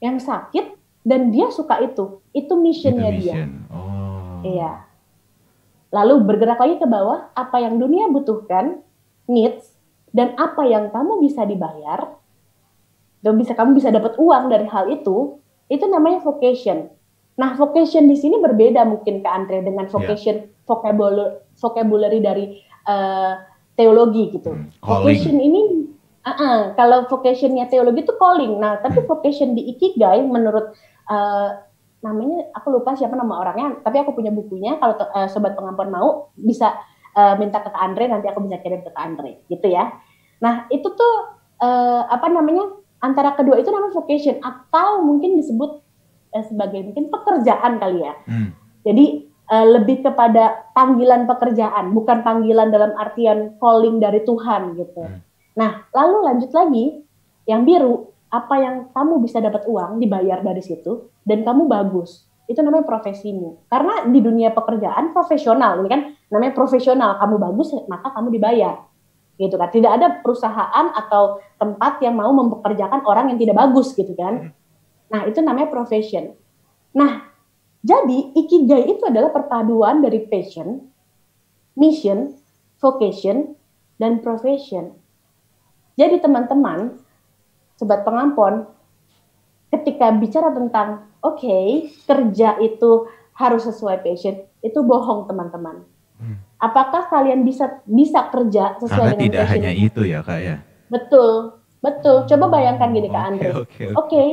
[0.06, 2.22] yang sakit, dan dia suka itu.
[2.30, 3.26] Itu missionnya mission.
[3.26, 3.74] dia.
[3.74, 4.46] Oh.
[4.46, 4.72] Iya.
[5.90, 8.86] Lalu bergerak lagi ke bawah, apa yang dunia butuhkan,
[9.26, 9.74] needs,
[10.14, 12.22] dan apa yang kamu bisa dibayar,
[13.26, 16.94] dan bisa kamu bisa dapat uang dari hal itu, itu namanya vocation.
[17.42, 19.92] Nah, vocation di sini berbeda mungkin ke Andre dengan iya.
[19.92, 20.64] vocation yeah.
[20.70, 22.46] vocabulary, vocabulary dari
[22.86, 23.42] uh,
[23.74, 24.54] teologi gitu.
[24.54, 25.90] Hmm, vocation ini
[26.22, 28.62] uh -uh, kalau vocationnya teologi itu calling.
[28.62, 29.10] Nah, tapi hmm.
[29.10, 30.78] vocation di ikigai menurut
[31.10, 31.66] uh,
[32.06, 34.78] namanya aku lupa siapa nama orangnya, tapi aku punya bukunya.
[34.78, 36.78] Kalau uh, sobat pengampun mau bisa
[37.18, 39.92] uh, minta ke Andre nanti aku bisa kirim ke Andre gitu ya.
[40.40, 41.14] Nah, itu tuh
[41.60, 42.85] uh, apa namanya?
[43.06, 45.86] Antara kedua itu namanya vocation atau mungkin disebut
[46.34, 48.14] eh, sebagai mungkin pekerjaan kali ya.
[48.26, 48.50] Hmm.
[48.82, 55.06] Jadi eh, lebih kepada panggilan pekerjaan, bukan panggilan dalam artian calling dari Tuhan gitu.
[55.06, 55.22] Hmm.
[55.56, 57.06] Nah, lalu lanjut lagi
[57.46, 62.26] yang biru, apa yang kamu bisa dapat uang dibayar dari situ dan kamu bagus.
[62.50, 63.70] Itu namanya profesimu.
[63.70, 68.86] Karena di dunia pekerjaan profesional, ini kan namanya profesional, kamu bagus maka kamu dibayar
[69.36, 69.70] gitu kan.
[69.72, 74.50] Tidak ada perusahaan atau tempat yang mau mempekerjakan orang yang tidak bagus gitu kan.
[74.50, 74.52] Hmm.
[75.12, 76.34] Nah, itu namanya profession.
[76.96, 77.28] Nah,
[77.86, 80.90] jadi ikigai itu adalah perpaduan dari passion,
[81.78, 82.34] mission,
[82.82, 83.54] vocation,
[84.02, 84.96] dan profession.
[85.96, 87.00] Jadi teman-teman,
[87.80, 88.68] sobat pengampon,
[89.72, 95.84] ketika bicara tentang oke, okay, kerja itu harus sesuai passion, itu bohong teman-teman.
[96.20, 100.58] Hmm apakah kalian bisa bisa kerja sesuai Karena dengan tidak hanya itu ya kak ya.
[100.90, 102.26] Betul betul.
[102.26, 103.50] Coba bayangkan gini kak Andre.
[103.54, 103.90] Oke okay, okay.
[103.94, 104.30] okay,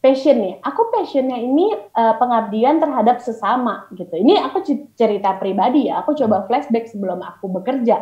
[0.00, 0.54] passion nih.
[0.64, 4.16] Aku passionnya ini uh, pengabdian terhadap sesama gitu.
[4.16, 4.64] Ini aku
[4.96, 6.00] cerita pribadi ya.
[6.00, 8.00] Aku coba flashback sebelum aku bekerja.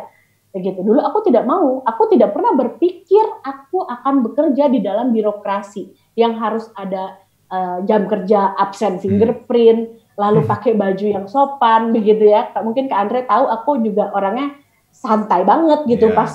[0.55, 0.79] Begitu.
[0.87, 1.83] Dulu aku tidak mau.
[1.83, 7.19] Aku tidak pernah berpikir aku akan bekerja di dalam birokrasi yang harus ada
[7.51, 9.03] uh, jam kerja absen hmm.
[9.03, 10.49] fingerprint hmm lalu hmm.
[10.49, 12.51] pakai baju yang sopan begitu ya.
[12.59, 14.55] Mungkin Kak Andre tahu aku juga orangnya
[14.95, 16.15] santai banget gitu yeah.
[16.15, 16.31] pas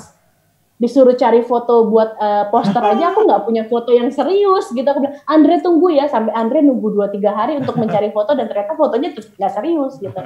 [0.81, 5.05] disuruh cari foto buat uh, poster aja aku nggak punya foto yang serius gitu aku
[5.05, 8.73] bilang Andre tunggu ya sampai Andre nunggu dua tiga hari untuk mencari foto dan ternyata
[8.81, 10.17] fotonya tuh nggak serius gitu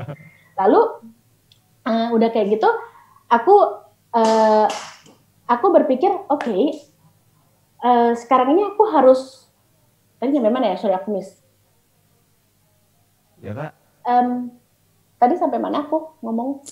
[0.54, 0.80] lalu
[1.90, 2.70] uh, udah kayak gitu
[3.26, 3.82] aku
[4.14, 4.70] uh,
[5.50, 6.78] aku berpikir oke okay,
[7.82, 9.50] uh, sekarang ini aku harus
[10.22, 11.43] tadi nyampe mana ya sorry aku miss
[13.44, 13.72] ya kak?
[14.08, 14.48] Um,
[15.20, 16.64] tadi sampai mana aku ngomong?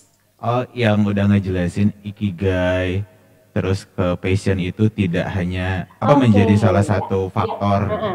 [0.42, 3.04] Oh yang udah ngejelasin ikigai
[3.52, 6.22] terus ke passion itu tidak hanya apa okay.
[6.24, 7.32] menjadi salah satu iya.
[7.36, 7.80] faktor?
[7.92, 8.14] Ya,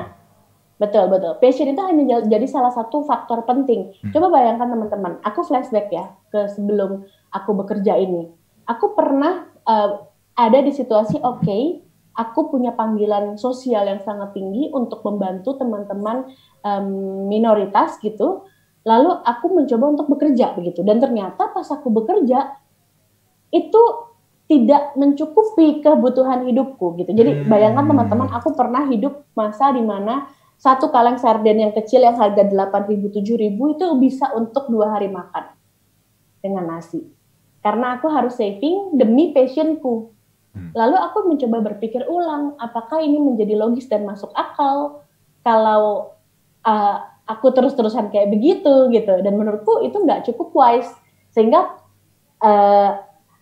[0.82, 1.34] betul betul.
[1.38, 3.94] Passion itu hanya jadi salah satu faktor penting.
[4.02, 4.12] Hmm.
[4.12, 8.28] coba bayangkan teman-teman aku flashback ya ke sebelum aku bekerja ini.
[8.68, 10.04] Aku pernah uh,
[10.36, 11.87] ada di situasi oke okay,
[12.18, 16.26] aku punya panggilan sosial yang sangat tinggi untuk membantu teman-teman
[16.66, 16.88] um,
[17.30, 18.44] minoritas gitu.
[18.82, 22.58] Lalu aku mencoba untuk bekerja begitu dan ternyata pas aku bekerja
[23.54, 23.84] itu
[24.48, 27.12] tidak mencukupi kebutuhan hidupku gitu.
[27.12, 27.52] Jadi hmm.
[27.52, 32.48] bayangkan teman-teman, aku pernah hidup masa di mana satu kaleng sarden yang kecil yang harga
[32.48, 35.54] 8.000 7.000 itu bisa untuk dua hari makan
[36.42, 37.04] dengan nasi.
[37.58, 40.16] karena aku harus saving demi passionku.
[40.58, 40.74] Hmm.
[40.74, 45.06] Lalu aku mencoba berpikir ulang, apakah ini menjadi logis dan masuk akal
[45.46, 46.18] kalau
[46.66, 46.98] uh,
[47.30, 49.22] aku terus-terusan kayak begitu gitu.
[49.22, 50.90] Dan menurutku itu nggak cukup wise,
[51.30, 51.78] sehingga
[52.42, 52.92] uh,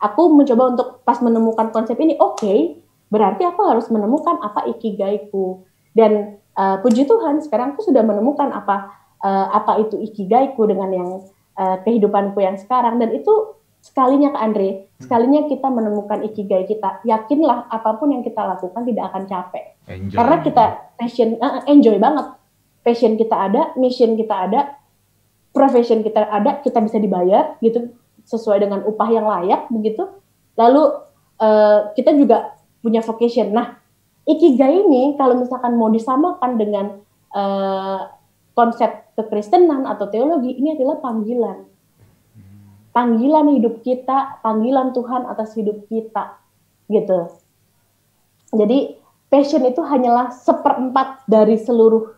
[0.04, 2.76] aku mencoba untuk pas menemukan konsep ini, oke, okay,
[3.08, 5.64] berarti aku harus menemukan apa ikigaiku.
[5.96, 8.92] Dan uh, puji Tuhan, sekarang aku sudah menemukan apa
[9.24, 11.10] uh, apa itu ikigaiku dengan yang
[11.56, 13.00] uh, kehidupanku yang sekarang.
[13.00, 13.55] Dan itu
[13.86, 19.14] sekalinya ke Andre, sekalinya kita menemukan ikigai kita, yakinlah apa pun yang kita lakukan tidak
[19.14, 19.66] akan capek.
[19.86, 20.18] Enjoy.
[20.18, 20.64] Karena kita
[20.98, 22.34] passion, uh, enjoy banget.
[22.82, 24.82] Passion kita ada, mission kita ada,
[25.54, 27.94] profession kita ada, kita bisa dibayar gitu
[28.26, 30.02] sesuai dengan upah yang layak begitu.
[30.58, 30.84] Lalu
[31.38, 33.54] uh, kita juga punya vocation.
[33.54, 33.78] Nah,
[34.26, 36.86] ikigai ini kalau misalkan mau disamakan dengan
[37.38, 38.10] uh,
[38.58, 41.75] konsep kekristenan atau teologi, ini adalah panggilan
[42.96, 46.40] panggilan hidup kita, panggilan Tuhan atas hidup kita,
[46.88, 47.28] gitu.
[48.56, 48.96] Jadi
[49.28, 52.16] passion itu hanyalah seperempat dari seluruh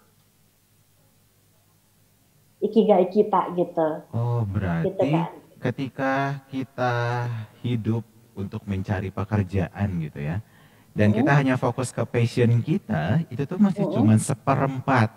[2.61, 4.05] ikigai kita, gitu.
[4.13, 5.33] Oh berarti gitu kan?
[5.57, 7.25] ketika kita
[7.65, 8.05] hidup
[8.37, 10.45] untuk mencari pekerjaan gitu ya,
[10.93, 15.09] dan mm kita hanya fokus ke passion kita, itu tuh masih mm cuma seperempat.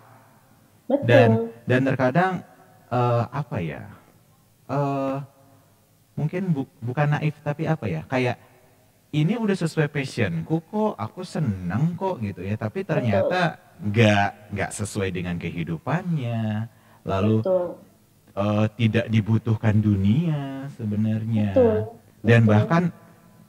[0.89, 1.05] Betul.
[1.05, 1.29] Dan
[1.69, 2.33] dan terkadang
[2.89, 3.85] uh, apa ya?
[4.65, 5.21] Uh,
[6.21, 8.05] mungkin bu, bukan naif tapi apa ya?
[8.05, 8.37] Kayak
[9.11, 12.53] ini udah sesuai passionku kok aku seneng kok gitu ya.
[12.55, 16.69] Tapi ternyata nggak nggak sesuai dengan kehidupannya.
[17.01, 17.41] Lalu
[18.37, 21.57] uh, tidak dibutuhkan dunia sebenarnya.
[22.21, 22.93] Dan bahkan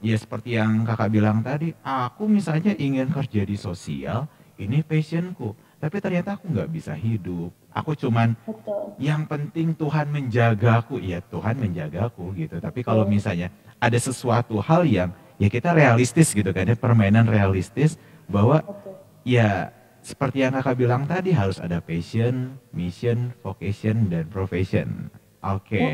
[0.02, 4.26] ya seperti yang kakak bilang tadi aku misalnya ingin kerja di sosial
[4.58, 8.92] ini passionku tapi ternyata aku nggak bisa hidup Aku cuman Betul.
[9.00, 12.60] yang penting Tuhan menjagaku, ya Tuhan menjagaku gitu.
[12.60, 13.48] Tapi kalau misalnya
[13.80, 15.10] ada sesuatu hal yang
[15.40, 17.96] ya kita realistis gitu kan ya permainan realistis
[18.28, 18.94] bahwa Betul.
[19.24, 19.72] ya
[20.04, 25.08] seperti yang kakak bilang tadi harus ada passion, mission, vocation dan profession.
[25.40, 25.78] Oke.
[25.78, 25.90] Okay.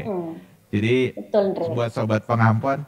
[0.69, 2.85] Jadi Betul, buat sobat pengampun,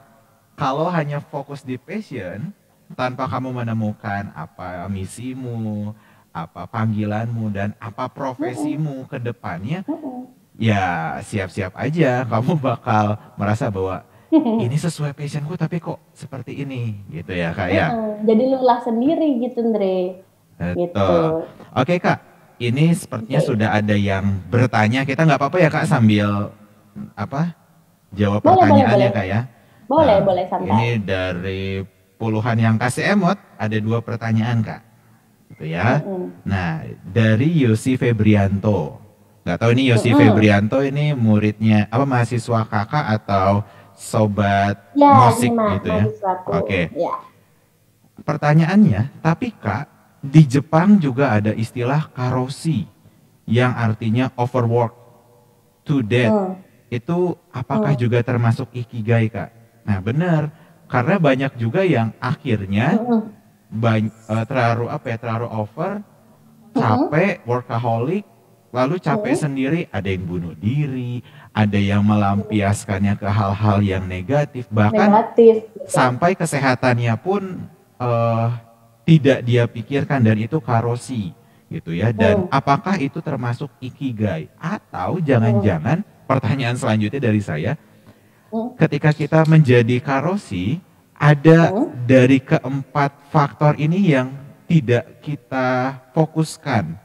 [0.58, 2.52] kalau hanya fokus di passion
[2.98, 5.94] tanpa kamu menemukan apa misimu,
[6.30, 9.82] apa panggilanmu dan apa profesimu ke depannya,
[10.54, 14.06] ya siap-siap aja kamu bakal merasa bahwa
[14.62, 17.90] ini sesuai passionku tapi kok seperti ini gitu ya kak ya.
[18.22, 20.22] Jadi lulah sendiri gitu Andre.
[20.60, 21.10] Gitu.
[21.74, 22.18] Oke kak,
[22.62, 23.48] ini sepertinya okay.
[23.50, 25.02] sudah ada yang bertanya.
[25.02, 26.54] Kita nggak apa-apa ya kak sambil
[27.18, 27.56] apa
[28.14, 29.40] jawab boleh, pertanyaannya boleh, kak ya.
[29.90, 30.70] Boleh nah, boleh santai.
[30.70, 31.62] Ini dari
[32.20, 34.89] puluhan yang kasih emot ada dua pertanyaan kak
[35.54, 36.00] gitu ya.
[36.00, 36.46] Mm-hmm.
[36.46, 38.96] Nah, dari Yosi Febrianto.
[39.42, 40.20] Nggak tahu ini Yosi mm-hmm.
[40.20, 46.04] Febrianto ini muridnya apa mahasiswa kakak atau sobat ya, musik gitu ya.
[46.06, 46.54] Oke.
[46.64, 46.84] Okay.
[46.96, 47.14] Ya.
[48.20, 49.88] Pertanyaannya, tapi Kak,
[50.20, 52.84] di Jepang juga ada istilah karosi
[53.48, 54.92] yang artinya overwork
[55.88, 56.32] to death.
[56.32, 56.54] Mm.
[56.92, 58.00] Itu apakah mm.
[58.00, 59.50] juga termasuk ikigai, Kak?
[59.88, 60.52] Nah, benar.
[60.84, 63.39] Karena banyak juga yang akhirnya mm
[63.70, 65.92] banyak uh, terlalu apa ya terlalu over
[66.74, 68.26] capek workaholic
[68.70, 71.22] lalu capek sendiri ada yang bunuh diri
[71.54, 75.66] ada yang melampiaskannya ke hal-hal yang negatif bahkan negatif.
[75.86, 77.66] sampai kesehatannya pun
[77.98, 78.54] uh,
[79.10, 81.34] tidak dia pikirkan dan itu karosi
[81.70, 82.10] gitu ya.
[82.14, 82.54] Dan hmm.
[82.54, 84.50] apakah itu termasuk ikigai?
[84.58, 87.74] Atau jangan-jangan pertanyaan selanjutnya dari saya
[88.78, 90.82] ketika kita menjadi karosi
[91.20, 92.08] ada hmm?
[92.08, 94.32] dari keempat faktor ini yang
[94.64, 96.96] tidak kita fokuskan.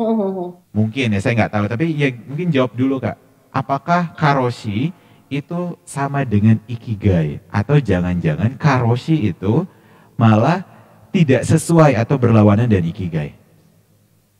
[0.00, 0.56] Hmm.
[0.72, 3.20] Mungkin ya saya nggak tahu, tapi ya mungkin jawab dulu kak.
[3.52, 4.96] Apakah karoshi
[5.28, 9.68] itu sama dengan ikigai atau jangan-jangan karoshi itu
[10.16, 10.64] malah
[11.12, 13.36] tidak sesuai atau berlawanan dengan ikigai?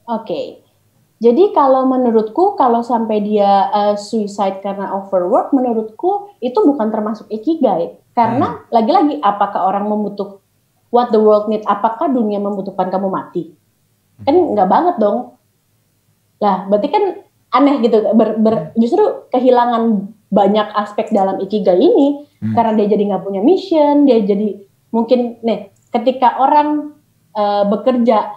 [0.09, 0.25] Oke.
[0.25, 0.47] Okay.
[1.21, 8.00] Jadi kalau menurutku kalau sampai dia uh, suicide karena overwork, menurutku itu bukan termasuk ikigai.
[8.15, 8.61] Karena hmm.
[8.71, 9.25] lagi-lagi hmm.
[9.25, 10.43] apakah orang membutuh
[10.91, 11.63] what the world need?
[11.65, 13.55] Apakah dunia membutuhkan kamu mati?
[14.27, 14.59] Kan hmm.
[14.59, 15.39] nggak banget dong.
[16.41, 17.05] Lah, berarti kan
[17.55, 17.99] aneh gitu.
[18.15, 22.55] Ber, ber, justru kehilangan banyak aspek dalam ikigai ini hmm.
[22.55, 24.63] karena dia jadi nggak punya mission, dia jadi
[24.95, 26.95] mungkin nih ketika orang
[27.35, 28.31] uh, bekerja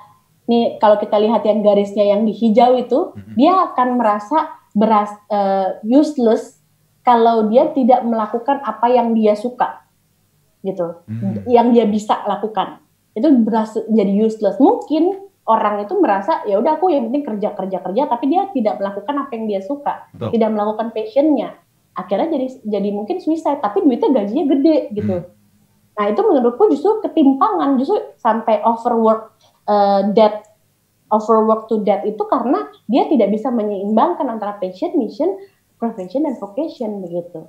[0.50, 3.38] nih kalau kita lihat yang garisnya yang di hijau itu hmm.
[3.38, 6.60] dia akan merasa beras uh, useless
[7.04, 9.84] kalau dia tidak melakukan apa yang dia suka
[10.64, 11.44] gitu hmm.
[11.46, 12.80] yang dia bisa lakukan
[13.14, 17.78] itu berasa jadi useless mungkin orang itu merasa ya udah aku yang penting kerja kerja
[17.84, 20.40] kerja tapi dia tidak melakukan apa yang dia suka Betul.
[20.40, 21.60] tidak melakukan passionnya
[21.94, 25.30] akhirnya jadi jadi mungkin suicide tapi duitnya gajinya gede gitu hmm.
[26.00, 29.36] nah itu menurutku justru ketimpangan justru sampai overwork
[29.68, 30.48] uh, debt
[31.12, 35.38] overwork to death itu karena dia tidak bisa menyeimbangkan antara passion mission
[35.84, 37.44] profession dan vocation begitu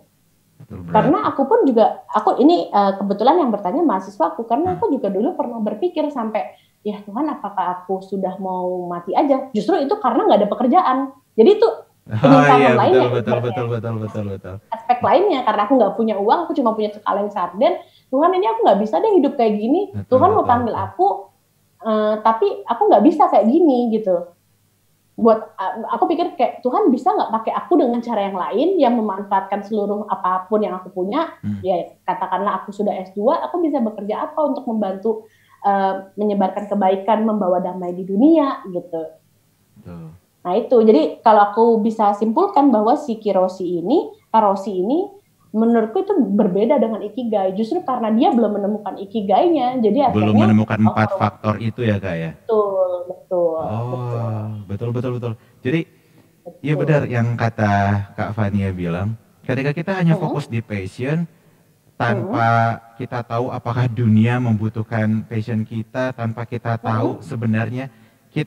[0.91, 5.13] karena aku pun juga aku ini uh, kebetulan yang bertanya mahasiswa aku karena aku juga
[5.13, 10.25] dulu pernah berpikir sampai ya Tuhan apakah aku sudah mau mati aja justru itu karena
[10.25, 10.99] nggak ada pekerjaan
[11.37, 11.69] jadi itu
[12.13, 16.45] Oh iya lainnya, betul, betul, betul, betul, betul, Aspek lainnya karena aku nggak punya uang,
[16.45, 17.81] aku cuma punya sekaleng sarden.
[18.13, 19.89] Tuhan ini aku nggak bisa deh hidup kayak gini.
[19.89, 20.85] Betul, Tuhan betul, mau panggil betul.
[20.85, 21.07] aku,
[21.81, 24.17] uh, tapi aku nggak bisa kayak gini gitu.
[25.15, 25.55] Buat
[25.95, 30.11] aku pikir kayak Tuhan bisa nggak pakai aku dengan cara yang lain yang memanfaatkan seluruh
[30.11, 31.39] apa pun yang aku punya.
[31.39, 31.63] Hmm.
[31.63, 35.31] Ya katakanlah aku sudah S2, aku bisa bekerja apa untuk membantu
[35.63, 39.03] uh, menyebarkan kebaikan, membawa damai di dunia gitu.
[39.79, 45.09] Betul Nah itu, jadi kalau aku bisa simpulkan bahwa si Kirosi ini, Karosi ini,
[45.55, 47.55] menurutku itu berbeda dengan Ikigai.
[47.55, 52.17] Justru karena dia belum menemukan Ikigainya, jadi belum menemukan empat oh, faktor itu ya kak
[52.19, 52.31] ya.
[52.43, 53.63] Betul, betul.
[53.63, 55.33] Oh, betul, betul, betul.
[55.63, 55.81] Jadi,
[56.59, 57.73] iya benar yang kata
[58.19, 59.15] Kak Fania bilang.
[59.47, 61.29] Ketika kita hanya fokus di passion,
[61.95, 67.93] tanpa kita tahu apakah dunia membutuhkan passion kita, tanpa kita tahu sebenarnya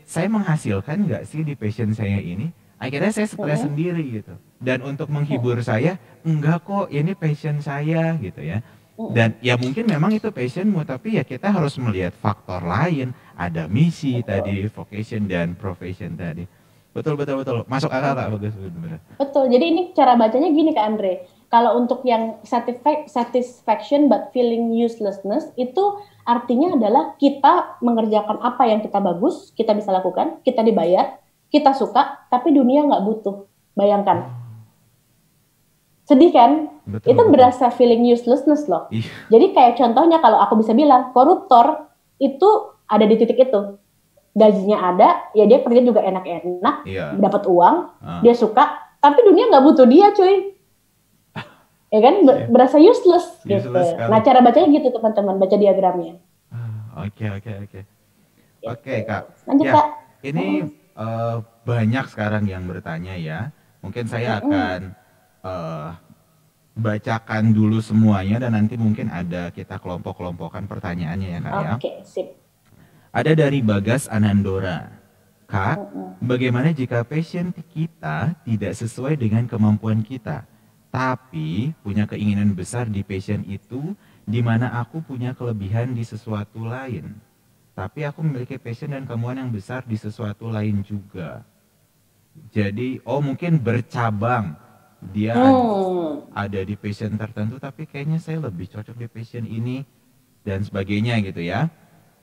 [0.03, 2.51] saya menghasilkan nggak sih di passion saya ini?
[2.75, 3.71] Akhirnya saya stres oh.
[3.71, 4.35] sendiri gitu.
[4.57, 8.65] Dan untuk menghibur saya, enggak kok ini passion saya gitu ya.
[8.97, 9.13] Oh.
[9.13, 13.13] Dan ya mungkin memang itu passionmu, tapi ya kita harus melihat faktor lain.
[13.37, 16.49] Ada misi tadi, vocation dan profession tadi.
[16.97, 17.61] Betul betul betul.
[17.69, 18.97] Masuk akal tak bagus benar.
[19.21, 19.53] Betul.
[19.53, 21.29] Jadi ini cara bacanya gini Kak Andre.
[21.53, 28.97] Kalau untuk yang satisfaction but feeling uselessness itu artinya adalah kita mengerjakan apa yang kita
[28.97, 31.21] bagus, kita bisa lakukan, kita dibayar,
[31.53, 33.45] kita suka, tapi dunia nggak butuh.
[33.77, 34.25] Bayangkan.
[36.07, 36.71] Sedih kan?
[36.87, 37.33] Betul, itu betul.
[37.35, 38.87] berasa feeling uselessness loh.
[38.87, 39.11] Iya.
[39.27, 42.47] Jadi kayak contohnya kalau aku bisa bilang, koruptor itu
[42.87, 43.75] ada di titik itu.
[44.31, 47.11] Gajinya ada, ya dia kerja juga enak-enak, iya.
[47.19, 48.21] dapat uang, uh.
[48.23, 50.35] dia suka, tapi dunia nggak butuh dia cuy
[51.93, 52.47] ya kan yeah.
[52.49, 53.69] berasa useless, gitu.
[53.69, 54.09] useless gitu.
[54.09, 56.19] Nah cara bacanya gitu teman-teman baca diagramnya.
[56.51, 57.79] Ah, oke oke oke.
[58.67, 59.23] Oke kak.
[59.47, 59.87] Lanjut ya, kak.
[60.27, 60.47] Ini
[60.97, 63.39] uh, banyak sekarang yang bertanya ya.
[63.79, 64.91] Mungkin saya akan
[65.47, 65.95] uh,
[66.75, 71.73] bacakan dulu semuanya dan nanti mungkin ada kita kelompok-kelompokkan pertanyaannya ya kak okay, ya.
[71.79, 72.27] Oke sip.
[73.15, 74.93] Ada dari Bagas Anandora.
[75.47, 75.79] Kak,
[76.19, 80.43] bagaimana jika passion kita tidak sesuai dengan kemampuan kita?
[80.97, 83.93] tapi punya keinginan besar di passion itu
[84.25, 87.15] di mana aku punya kelebihan di sesuatu lain.
[87.77, 91.45] Tapi aku memiliki passion dan kemauan yang besar di sesuatu lain juga.
[92.49, 94.57] Jadi, oh mungkin bercabang.
[94.97, 96.33] Dia hmm.
[96.33, 99.85] ada di passion tertentu, tapi kayaknya saya lebih cocok di passion ini
[100.41, 101.69] dan sebagainya gitu ya.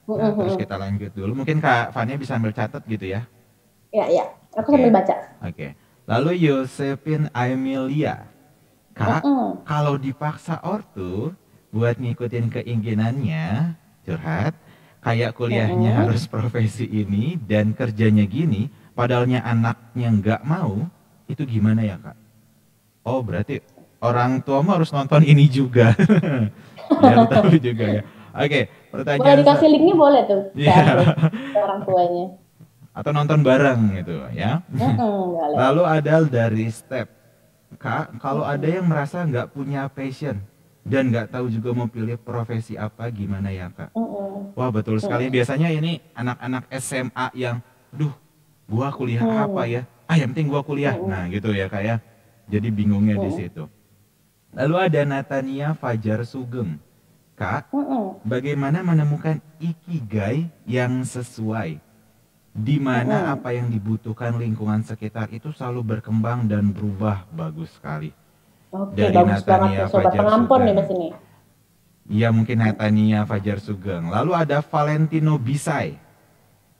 [0.04, 1.44] Nah, terus kita lanjut dulu.
[1.44, 3.24] Mungkin Kak Fania bisa ambil catat gitu ya.
[3.94, 4.26] Ya, ya.
[4.58, 4.74] Aku okay.
[4.76, 5.14] sambil baca.
[5.40, 5.54] Oke.
[5.54, 5.70] Okay.
[6.04, 8.34] Lalu Yosepin Amelia
[8.94, 9.50] Kak, uh -uh.
[9.66, 11.34] kalau dipaksa ortu
[11.74, 13.74] buat ngikutin keinginannya,
[14.06, 14.54] curhat,
[15.02, 16.00] kayak kuliahnya uh -uh.
[16.06, 20.86] harus profesi ini dan kerjanya gini, padahalnya anaknya nggak mau,
[21.26, 22.14] itu gimana ya kak?
[23.04, 23.60] Oh berarti
[24.00, 25.92] orang tua mau harus nonton ini juga,
[27.00, 28.02] biar tahu juga ya.
[28.34, 29.22] Oke, pertanyaan.
[29.22, 31.14] Boleh dikasih linknya boleh tuh, yeah.
[31.54, 32.24] orang tuanya.
[32.96, 34.64] Atau nonton bareng gitu ya.
[35.54, 37.24] Lalu ada dari step
[37.78, 40.38] Kak, kalau ada yang merasa nggak punya passion
[40.86, 43.90] dan nggak tahu juga mau pilih profesi apa, gimana ya kak?
[44.54, 45.26] Wah betul sekali.
[45.32, 47.58] Biasanya ini anak-anak SMA yang,
[47.90, 48.12] duh,
[48.70, 49.82] gua kuliah apa ya?
[50.06, 50.94] Ah yang penting gua kuliah.
[50.94, 51.96] Nah gitu ya kak ya.
[52.48, 53.64] Jadi bingungnya di situ.
[54.54, 56.78] Lalu ada Natania Fajar Sugeng.
[57.34, 57.74] Kak,
[58.22, 61.82] bagaimana menemukan ikigai yang sesuai?
[62.54, 68.14] di mana apa yang dibutuhkan lingkungan sekitar itu selalu berkembang dan berubah bagus sekali.
[68.70, 70.86] Oke, Dari bagus Natania banget Fajar pengampun Sugeng.
[71.02, 71.12] nih.
[72.14, 74.06] Iya mungkin Natania Fajar Sugeng.
[74.06, 75.98] Lalu ada Valentino Bisai.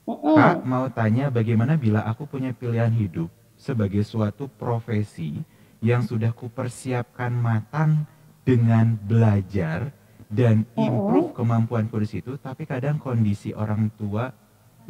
[0.07, 3.27] Kak mau tanya bagaimana bila aku punya pilihan hidup
[3.59, 5.43] sebagai suatu profesi
[5.85, 8.09] yang sudah kupersiapkan matang
[8.41, 9.93] dengan belajar
[10.25, 11.37] dan improve mm-hmm.
[11.37, 14.33] kemampuanku di situ, tapi kadang kondisi orang tua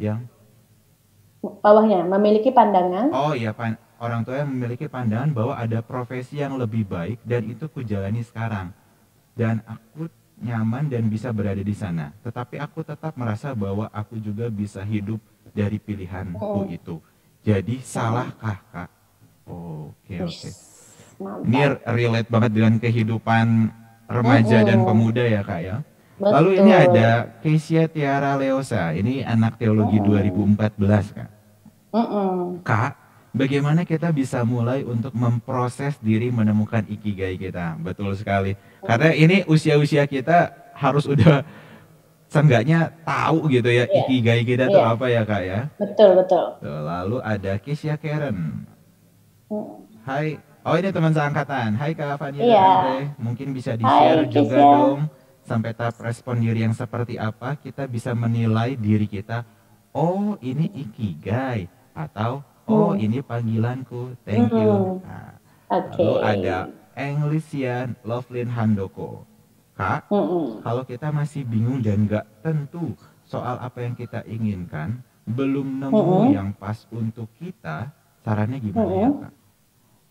[0.00, 0.24] yang
[1.44, 3.12] bawahnya memiliki pandangan.
[3.12, 7.44] Oh iya, pan orang tua yang memiliki pandangan bahwa ada profesi yang lebih baik dan
[7.44, 8.72] itu kujalani sekarang.
[9.36, 10.08] Dan aku
[10.40, 12.16] nyaman dan bisa berada di sana.
[12.24, 15.20] Tetapi aku tetap merasa bahwa aku juga bisa hidup
[15.52, 16.64] dari pilihanku oh.
[16.68, 16.96] itu.
[17.44, 18.90] Jadi salahkah kak?
[19.44, 20.08] Oke oh, oke.
[20.08, 20.75] Okay, okay.
[21.16, 21.48] Mantap.
[21.48, 23.46] Ini relate banget dengan kehidupan
[24.06, 24.88] remaja dan Mm-mm.
[24.88, 25.76] pemuda ya kak ya.
[26.16, 26.32] Betul.
[26.32, 27.08] Lalu ini ada
[27.40, 30.56] Keisha Tiara Leosa, ini anak teologi Mm-mm.
[30.56, 31.28] 2014 kak.
[31.92, 32.60] Mm-mm.
[32.60, 32.92] Kak,
[33.32, 37.76] bagaimana kita bisa mulai untuk memproses diri menemukan ikigai kita?
[37.80, 38.52] Betul sekali.
[38.80, 41.40] Karena ini usia-usia kita harus udah
[42.28, 44.04] seenggaknya tahu gitu ya Iya.
[44.04, 44.92] ikigai kita tuh Iya.
[44.92, 45.60] apa ya kak ya.
[45.80, 46.44] Betul betul.
[46.60, 48.68] Lalu ada Keisha Karen.
[49.48, 49.66] Mm.
[50.04, 50.38] Hai.
[50.66, 51.78] Oh ini teman seangkatan.
[51.78, 52.58] Hai Kak Fania Iya.
[52.58, 52.98] dan Andre.
[53.22, 54.74] Mungkin bisa di-share Hai, juga Keisha.
[54.74, 55.00] dong.
[55.46, 59.46] Sampai tahap respon diri yang seperti apa kita bisa menilai diri kita.
[59.94, 61.70] Oh ini ikigai.
[61.94, 62.98] Atau oh Hmm.
[62.98, 64.18] ini panggilanku.
[64.26, 64.98] Thank you.
[64.98, 65.06] Hmm.
[65.06, 65.32] Nah,
[65.70, 66.02] Oke.
[66.02, 66.56] lalu ada
[66.98, 69.22] Englisian Lovelyn Handoko.
[69.76, 70.64] Kak, Mm-mm.
[70.64, 76.32] kalau kita masih bingung dan nggak tentu soal apa yang kita inginkan, belum nemu Mm-mm.
[76.32, 77.92] yang pas untuk kita,
[78.24, 79.20] sarannya gimana ya Mm-mm.
[79.20, 79.32] kak?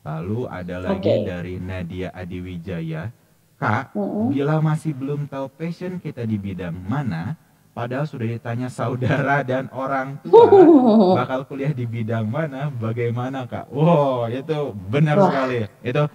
[0.05, 1.25] Lalu ada lagi Oke.
[1.25, 3.09] dari Nadia Adiwijaya,
[3.57, 4.29] kak, Mm-mm.
[4.29, 7.33] bila masih belum tahu passion kita di bidang mana,
[7.73, 10.45] padahal sudah ditanya saudara dan orang tua,
[11.25, 13.65] bakal kuliah di bidang mana, bagaimana kak?
[13.73, 15.25] Wow, itu benar Wah.
[15.25, 15.57] sekali.
[15.81, 16.05] Itu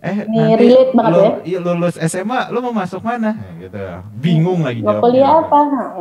[0.00, 1.32] eh Ini relate banget lu, ya.
[1.44, 3.36] iya, lulus SMA lu mau masuk mana?
[3.36, 3.76] Nah, gitu.
[4.16, 5.04] Bingung lagi Mau jawabnya.
[5.04, 5.60] kuliah apa?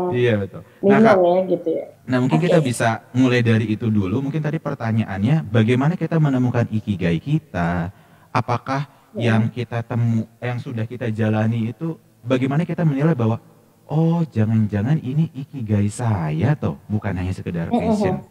[0.09, 0.61] Iya betul.
[0.79, 1.85] Nah, Bingung ya gitu ya.
[2.07, 2.45] nah mungkin Oke.
[2.47, 4.23] kita bisa mulai dari itu dulu.
[4.23, 7.91] Mungkin tadi pertanyaannya bagaimana kita menemukan ikigai kita?
[8.31, 9.33] Apakah Ya.
[9.33, 13.41] yang kita temu yang sudah kita jalani itu bagaimana kita menilai bahwa
[13.89, 18.21] oh jangan-jangan ini ikigai saya toh, bukan hanya sekedar passion.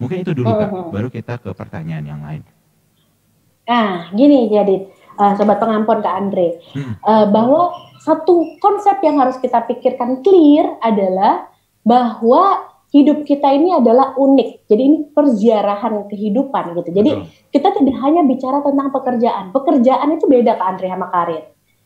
[0.00, 2.42] Mungkin itu dulu Kak, baru kita ke pertanyaan yang lain.
[3.62, 4.88] Nah, gini jadi
[5.18, 6.96] eh, sobat pengampun Kak Andre, Hmm.
[7.00, 11.46] Eh, bahwa satu konsep yang harus kita pikirkan clear adalah
[11.86, 14.68] bahwa hidup kita ini adalah unik.
[14.68, 16.90] Jadi ini perziarahan kehidupan gitu.
[16.92, 17.48] Jadi Betul.
[17.48, 19.44] kita tidak hanya bicara tentang pekerjaan.
[19.54, 21.42] Pekerjaan itu beda Kak Andre sama karir.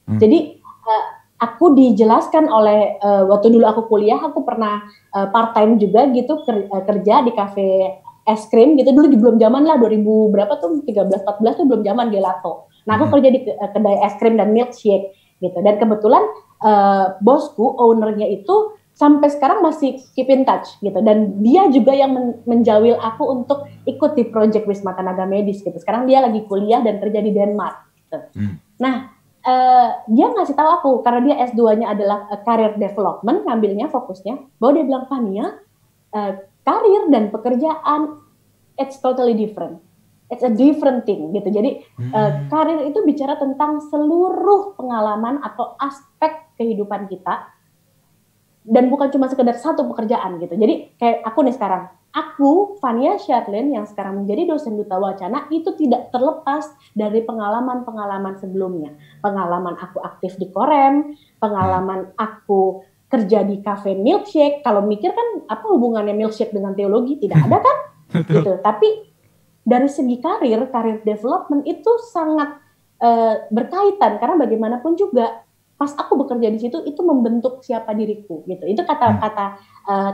[0.09, 0.18] Hmm.
[0.18, 1.05] Jadi eh,
[1.37, 4.83] aku dijelaskan oleh eh, waktu dulu aku kuliah, aku pernah
[5.14, 7.68] eh, part time juga gitu ker- kerja di kafe
[8.27, 10.03] es krim gitu dulu belum zaman lah 2000
[10.35, 12.66] berapa tuh 13 14 tuh belum zaman gelato.
[12.87, 13.14] Nah, aku Hmm.
[13.18, 15.11] kerja di eh, kedai es krim dan milkshake
[15.43, 15.59] gitu.
[15.61, 16.22] Dan kebetulan
[16.62, 22.16] eh, bosku ownernya itu sampai sekarang masih keep in touch gitu dan dia juga yang
[22.16, 25.76] men- menjawil aku untuk ikut di project Wisma Tenaga Medis gitu.
[25.76, 28.18] Sekarang dia lagi kuliah dan kerja di Denmark gitu.
[28.32, 28.57] Hmm.
[28.80, 29.12] Nah,
[29.45, 34.72] eh, dia ngasih tahu aku karena dia S2-nya adalah eh, career development, ngambilnya fokusnya bahwa
[34.72, 35.47] dia bilang Fania,
[36.16, 36.32] eh,
[36.64, 38.16] karir dan pekerjaan
[38.80, 39.84] it's totally different.
[40.27, 41.49] It's a different thing gitu.
[41.55, 42.51] Jadi Hmm.
[42.51, 47.47] karir itu bicara tentang seluruh pengalaman atau aspek kehidupan kita
[48.66, 50.59] dan bukan cuma sekedar satu pekerjaan gitu.
[50.59, 55.70] Jadi kayak aku nih sekarang, aku Fania Sharlin yang sekarang menjadi dosen duta wacana itu
[55.79, 58.91] tidak terlepas dari pengalaman-pengalaman sebelumnya.
[59.22, 64.66] Pengalaman aku aktif di Korem, pengalaman aku kerja di cafe milkshake.
[64.66, 67.22] Kalau mikir kan apa hubungannya milkshake dengan teologi?
[67.22, 67.79] Tidak ada kan?
[68.27, 68.51] Gitu.
[68.62, 68.89] Tapi
[69.67, 72.62] dari segi karir, karir development itu sangat
[73.03, 75.43] eh, berkaitan karena bagaimanapun juga
[75.77, 78.62] pas aku bekerja di situ itu membentuk siapa diriku gitu.
[78.62, 79.59] Itu kata-kata
[79.91, 80.12] eh,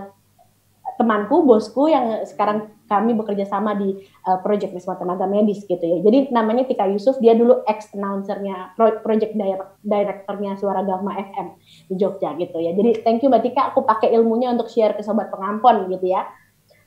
[0.97, 6.01] temanku, bosku yang sekarang kami bekerja sama di eh, Project Wisma Tenaga Medis gitu ya.
[6.01, 11.61] Jadi namanya Tika Yusuf, dia dulu ex announcernya pro- Project Direct- Directornya Suara Gama FM
[11.93, 12.73] di Jogja gitu ya.
[12.73, 16.25] Jadi thank you Mbak Tika, aku pakai ilmunya untuk share ke sobat pengampon gitu ya.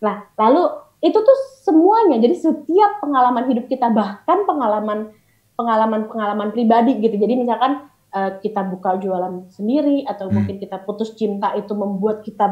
[0.01, 2.17] Nah, lalu itu tuh semuanya.
[2.17, 5.13] Jadi setiap pengalaman hidup kita bahkan pengalaman
[5.55, 7.15] pengalaman-pengalaman pribadi gitu.
[7.15, 10.41] Jadi misalkan eh, kita buka jualan sendiri atau Hmm.
[10.41, 12.49] mungkin kita putus cinta itu membuat kita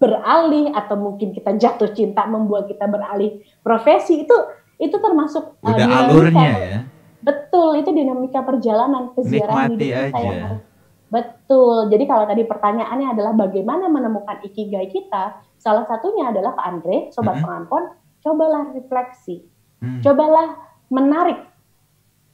[0.00, 4.36] beralih atau mungkin kita jatuh cinta membuat kita beralih profesi itu
[4.80, 6.08] itu termasuk eh, Udah dinamika.
[6.08, 6.80] alurnya ya.
[7.20, 10.40] Betul, itu dinamika perjalanan keziarahan hidup kita yang aja.
[10.48, 10.62] harus
[11.10, 11.90] Betul.
[11.90, 17.36] Jadi kalau tadi pertanyaannya adalah bagaimana menemukan ikigai kita, salah satunya adalah Kak Andre, sobat
[17.38, 17.44] Mhm.
[17.44, 17.82] pengampon,
[18.24, 19.44] cobalah refleksi.
[19.84, 20.00] Hmm.
[20.00, 20.56] Cobalah
[20.88, 21.44] menarik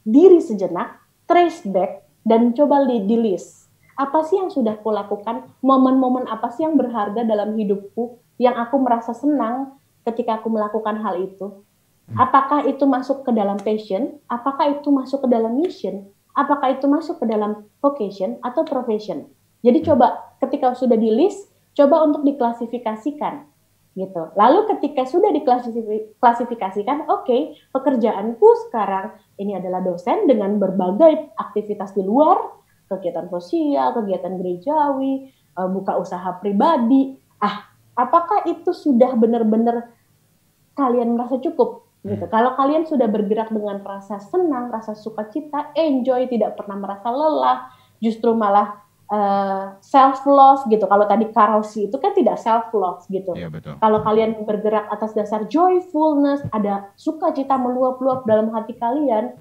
[0.06, 3.66] diri sejenak, trace back dan coba di, di list.
[3.98, 5.50] Apa sih yang sudah kulakukan?
[5.64, 9.74] Momen-momen apa sih yang berharga dalam hidupku yang aku merasa senang
[10.06, 11.66] ketika aku melakukan hal itu?
[12.14, 14.22] Apakah itu masuk ke dalam passion?
[14.30, 16.06] Apakah itu masuk ke dalam mission?
[16.38, 19.26] Apakah itu masuk ke dalam vocation atau profession?
[19.66, 23.46] Jadi coba ketika sudah di list, coba untuk diklasifikasikan
[23.96, 24.22] gitu.
[24.36, 32.36] Lalu ketika sudah diklasifikasikan, oke, pekerjaanku sekarang ini adalah dosen dengan berbagai aktivitas di luar,
[32.92, 37.16] kegiatan sosial, kegiatan gerejawi, eh, buka usaha pribadi.
[37.40, 39.96] Ah, apakah itu sudah benar-benar
[40.76, 42.22] kalian merasa cukup gitu.
[42.30, 48.30] Kalau kalian sudah bergerak dengan rasa senang, rasa sukacita, enjoy, tidak pernah merasa lelah, justru
[48.36, 50.84] malah uh, self love gitu.
[50.86, 53.34] Kalau tadi Karolsi itu kan tidak self love gitu.
[53.34, 53.78] Iya, betul.
[53.78, 59.34] Kalau kalian bergerak atas dasar joyfulness, ada sukacita meluap-luap dalam hati kalian,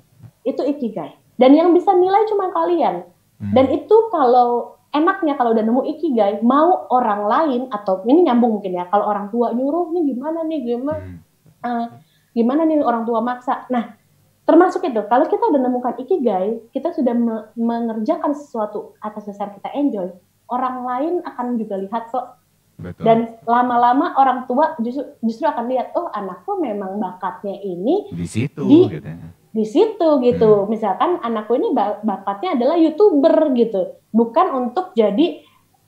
[0.45, 1.17] itu ikigai.
[1.35, 3.03] Dan yang bisa nilai cuma kalian.
[3.41, 3.51] Hmm.
[3.51, 8.79] Dan itu kalau enaknya kalau udah nemu ikigai, mau orang lain atau ini nyambung mungkin
[8.79, 11.19] ya, kalau orang tua nyuruh nih gimana nih gimana,
[11.67, 11.85] uh,
[12.31, 13.67] gimana nih orang tua maksa.
[13.67, 13.99] Nah,
[14.45, 19.69] termasuk itu, kalau kita udah nemukan ikigai, kita sudah me mengerjakan sesuatu atas dasar kita
[19.73, 20.13] enjoy,
[20.49, 22.39] orang lain akan juga lihat kok.
[22.75, 23.07] Betul.
[23.07, 28.67] Dan lama-lama orang tua justru justru akan lihat, oh anakku memang bakatnya ini di situ
[28.67, 30.51] di, gitu ya di situ gitu.
[30.51, 30.67] Hmm.
[30.67, 31.71] Misalkan anakku ini
[32.03, 35.39] bakatnya adalah youtuber gitu, bukan untuk jadi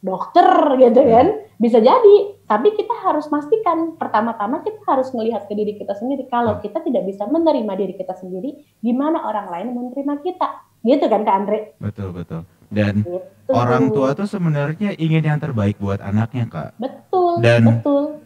[0.02, 1.12] dokter gitu hmm.
[1.12, 1.28] kan.
[1.58, 6.30] Bisa jadi, tapi kita harus pastikan pertama-tama kita harus melihat ke diri kita sendiri.
[6.30, 6.62] Kalau hmm.
[6.64, 10.48] kita tidak bisa menerima diri kita sendiri, gimana orang lain menerima kita?
[10.86, 11.60] Gitu kan Kak Andre?
[11.82, 12.41] Betul betul.
[12.68, 13.52] Dan gitu.
[13.52, 16.78] orang tua tuh sebenarnya ingin yang terbaik buat anaknya Kak.
[16.78, 17.41] Betul.
[17.41, 18.22] Dan betul.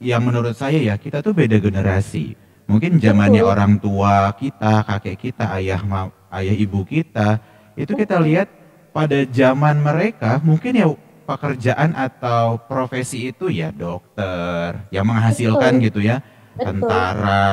[0.00, 2.32] Yang menurut saya ya kita tuh beda generasi
[2.70, 5.82] Mungkin zamannya orang tua kita, kakek kita, ayah
[6.30, 7.42] ayah ibu kita,
[7.74, 8.46] itu kita lihat
[8.90, 10.86] pada zaman mereka mungkin ya
[11.30, 15.86] pekerjaan atau profesi itu ya dokter yang menghasilkan betul.
[15.86, 16.16] gitu ya,
[16.58, 16.66] betul.
[16.66, 17.50] tentara.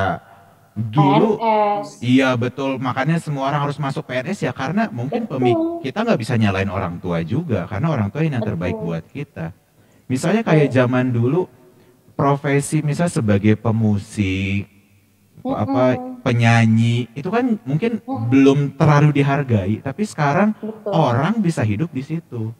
[0.78, 1.98] Dulu PNS.
[2.06, 6.38] iya betul, makanya semua orang harus masuk PNS ya karena mungkin pemik kita nggak bisa
[6.38, 9.50] nyalain orang tua juga karena orang tua yang terbaik buat kita.
[10.06, 11.50] Misalnya kayak zaman dulu
[12.14, 14.77] profesi misal sebagai pemusik
[15.44, 20.90] apa penyanyi itu kan mungkin belum terlalu dihargai tapi sekarang Betul.
[20.92, 22.52] orang bisa hidup di situ.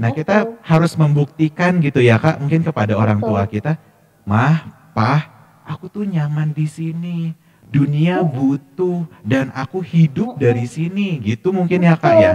[0.00, 3.76] Nah, kita harus membuktikan gitu ya, Kak, mungkin kepada orang tua kita,
[4.24, 5.28] "Mah, Pah,
[5.68, 7.36] aku tuh nyaman di sini.
[7.70, 12.32] Dunia butuh dan aku hidup dari sini." Gitu mungkin ya, Kak ya.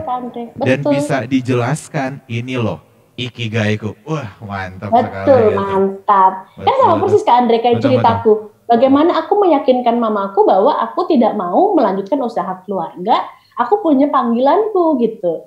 [0.62, 2.86] Dan bisa dijelaskan ini loh
[3.18, 3.98] ikigaiku.
[4.06, 5.26] Wah, mantap Betul, sekali.
[5.26, 6.34] Betul, mantap.
[6.54, 8.34] Betul, kan sama persis Kak Andre kayak betul, ceritaku.
[8.38, 13.30] Betul Bagaimana aku meyakinkan mamaku bahwa aku tidak mau melanjutkan usaha keluarga,
[13.62, 15.46] aku punya panggilanku gitu.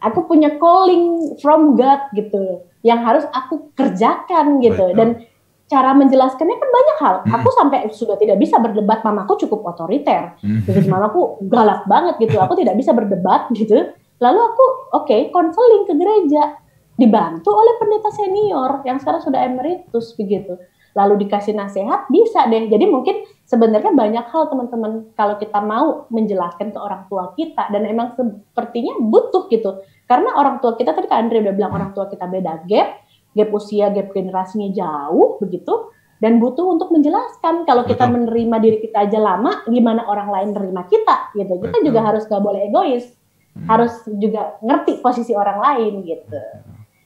[0.00, 4.96] Aku punya calling from God gitu, yang harus aku kerjakan gitu.
[4.96, 5.28] Dan
[5.68, 7.14] cara menjelaskannya kan banyak hal.
[7.28, 7.36] Hmm.
[7.36, 10.38] Aku sampai sudah tidak bisa berdebat, mamaku cukup otoriter.
[10.40, 10.64] Hmm.
[10.64, 12.40] Jadi mamaku galak banget gitu.
[12.40, 13.92] Aku tidak bisa berdebat gitu.
[14.24, 14.64] Lalu aku
[14.96, 16.56] oke okay, konseling ke gereja,
[16.96, 20.56] dibantu oleh pendeta senior yang sekarang sudah emeritus begitu
[20.98, 22.66] lalu dikasih nasihat bisa deh.
[22.66, 27.86] Jadi mungkin sebenarnya banyak hal teman-teman kalau kita mau menjelaskan ke orang tua kita dan
[27.86, 29.78] emang sepertinya butuh gitu.
[30.10, 33.06] Karena orang tua kita tadi Kak Andre udah bilang orang tua kita beda gap,
[33.38, 38.14] gap usia, gap generasinya jauh begitu dan butuh untuk menjelaskan kalau kita Betul.
[38.26, 41.62] menerima diri kita aja lama gimana orang lain menerima kita gitu.
[41.62, 41.86] Kita Betul.
[41.86, 43.06] juga harus gak boleh egois.
[43.54, 43.66] Hmm.
[43.70, 46.42] Harus juga ngerti posisi orang lain gitu.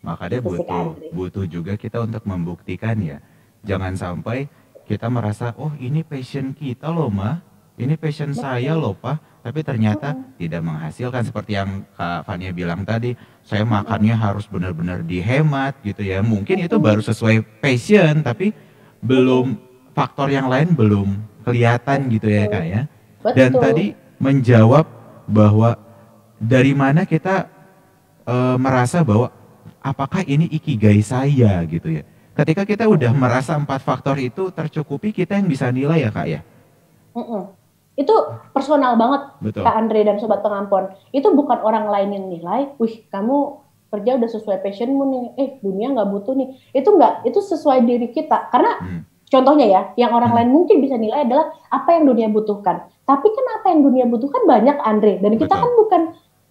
[0.02, 3.20] Makanya gitu butuh butuh juga kita untuk membuktikan ya
[3.62, 4.50] Jangan sampai
[4.86, 7.38] kita merasa, oh ini passion kita loh mah,
[7.78, 13.14] ini passion saya loh pak, tapi ternyata tidak menghasilkan seperti yang Kak Fania bilang tadi,
[13.42, 16.22] saya makannya harus benar-benar dihemat gitu ya.
[16.22, 18.54] Mungkin itu baru sesuai passion, tapi
[19.02, 19.58] belum
[19.92, 21.08] faktor yang lain belum
[21.42, 22.82] kelihatan gitu ya kak ya.
[23.34, 24.86] Dan tadi menjawab
[25.26, 25.74] bahwa
[26.38, 27.46] dari mana kita
[28.26, 29.30] e, merasa bahwa
[29.82, 32.02] apakah ini ikigai saya gitu ya.
[32.42, 36.40] Ketika kita udah merasa empat faktor itu tercukupi, kita yang bisa nilai ya kak ya.
[37.14, 37.42] Mm -mm.
[37.94, 38.14] Itu
[38.50, 39.62] personal banget Betul.
[39.62, 40.90] Kak Andre dan Sobat Pengampon.
[41.14, 43.62] Itu bukan orang lain yang nilai, wih kamu
[43.94, 46.48] kerja udah sesuai passionmu nih, eh dunia nggak butuh nih.
[46.74, 48.50] Itu nggak, itu sesuai diri kita.
[48.50, 49.30] Karena hmm.
[49.30, 50.38] contohnya ya, yang orang hmm.
[50.42, 52.90] lain mungkin bisa nilai adalah apa yang dunia butuhkan.
[53.06, 55.22] Tapi kan apa yang dunia butuhkan banyak Andre.
[55.22, 55.62] Dan kita Betul.
[55.62, 56.02] kan bukan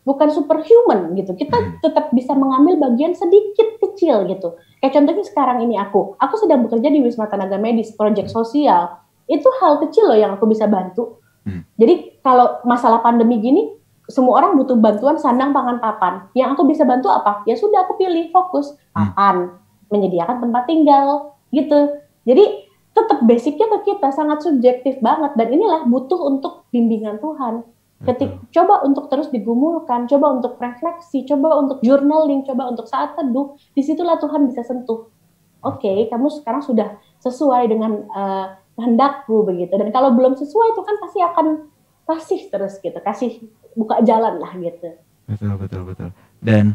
[0.01, 1.37] bukan superhuman gitu.
[1.37, 1.71] Kita hmm.
[1.81, 4.57] tetap bisa mengambil bagian sedikit kecil gitu.
[4.81, 8.97] Kayak contohnya sekarang ini aku, aku sedang bekerja di Wisma Tenaga Medis, proyek sosial.
[9.29, 11.21] Itu hal kecil loh yang aku bisa bantu.
[11.45, 11.65] Hmm.
[11.77, 13.77] Jadi kalau masalah pandemi gini,
[14.09, 16.27] semua orang butuh bantuan sandang pangan papan.
[16.33, 17.45] Yang aku bisa bantu apa?
[17.45, 18.89] Ya sudah aku pilih fokus hmm.
[18.93, 19.89] papan, hmm.
[19.93, 22.01] menyediakan tempat tinggal, gitu.
[22.25, 27.63] Jadi tetap basicnya ke kita sangat subjektif banget dan inilah butuh untuk bimbingan Tuhan.
[28.01, 33.53] Ketik coba untuk terus digumulkan, coba untuk refleksi, coba untuk journaling, coba untuk saat teduh,
[33.77, 35.09] di situlah Tuhan bisa sentuh.
[35.61, 39.77] Oke, okay, kamu sekarang sudah sesuai dengan uh, kehendakku begitu.
[39.77, 41.47] Dan kalau belum sesuai itu kan pasti akan
[42.09, 43.45] kasih terus gitu, kasih
[43.77, 44.97] buka jalan lah gitu.
[45.29, 46.09] Betul betul betul.
[46.41, 46.73] Dan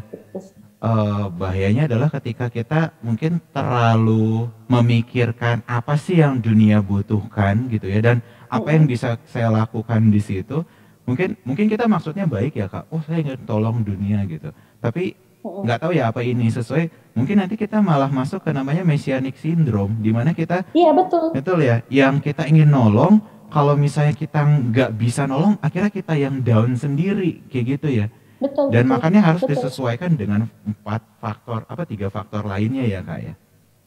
[0.81, 7.99] uh, bahayanya adalah ketika kita mungkin terlalu memikirkan apa sih yang dunia butuhkan gitu ya
[7.99, 8.17] dan
[8.47, 10.63] apa yang bisa saya lakukan di situ
[11.07, 12.91] mungkin mungkin kita maksudnya baik ya kak.
[12.91, 14.51] Oh saya ingin tolong dunia gitu.
[14.83, 17.15] Tapi nggak tahu ya apa ini sesuai.
[17.15, 21.31] Mungkin nanti kita malah masuk ke namanya messianic syndrome di mana kita iya betul.
[21.31, 21.79] Betul ya.
[21.87, 27.47] Yang kita ingin nolong kalau misalnya kita nggak bisa nolong akhirnya kita yang down sendiri
[27.47, 28.11] kayak gitu ya.
[28.37, 29.57] Betul dan betul, makanya harus betul.
[29.57, 33.33] disesuaikan dengan empat faktor apa tiga faktor lainnya ya kak ya.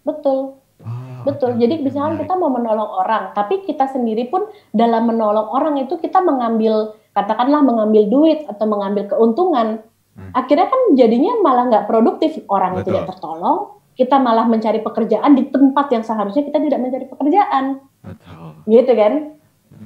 [0.02, 0.58] Betul.
[0.80, 1.60] Oh, Betul.
[1.60, 2.24] Jadi misalkan menarik.
[2.24, 7.60] kita mau menolong orang, tapi kita sendiri pun dalam menolong orang itu kita mengambil katakanlah
[7.60, 9.84] mengambil duit atau mengambil keuntungan.
[10.16, 10.32] Hmm.
[10.32, 12.40] Akhirnya kan jadinya malah nggak produktif.
[12.48, 12.96] Orang Betul.
[12.96, 17.64] tidak tertolong, kita malah mencari pekerjaan di tempat yang seharusnya kita tidak mencari pekerjaan.
[18.00, 18.48] Betul.
[18.64, 19.12] Gitu kan?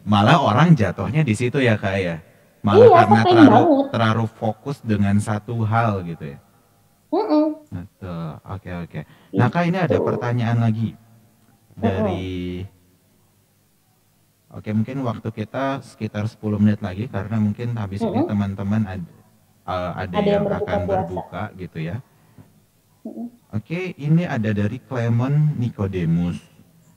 [0.06, 2.16] Malah orang jatuhnya di situ ya kak ya.
[2.64, 3.86] Malah Iya, karena kok terlalu banget.
[3.92, 6.38] terlalu fokus dengan satu hal gitu ya.
[7.12, 7.44] Mm-mm.
[7.68, 8.26] Betul.
[8.48, 9.00] Oke oke.
[9.36, 10.96] Nah kak ini ada pertanyaan lagi
[11.76, 12.64] dari.
[14.54, 18.30] Oke mungkin waktu kita sekitar 10 menit lagi karena mungkin habis ini Mm-mm.
[18.30, 19.12] teman-teman ada
[19.66, 20.94] eh, ada, Ada yang yang, berbuka akan puasa.
[20.94, 21.96] berbuka gitu ya.
[23.50, 26.38] Oke ini ada dari Clement Nicodemus.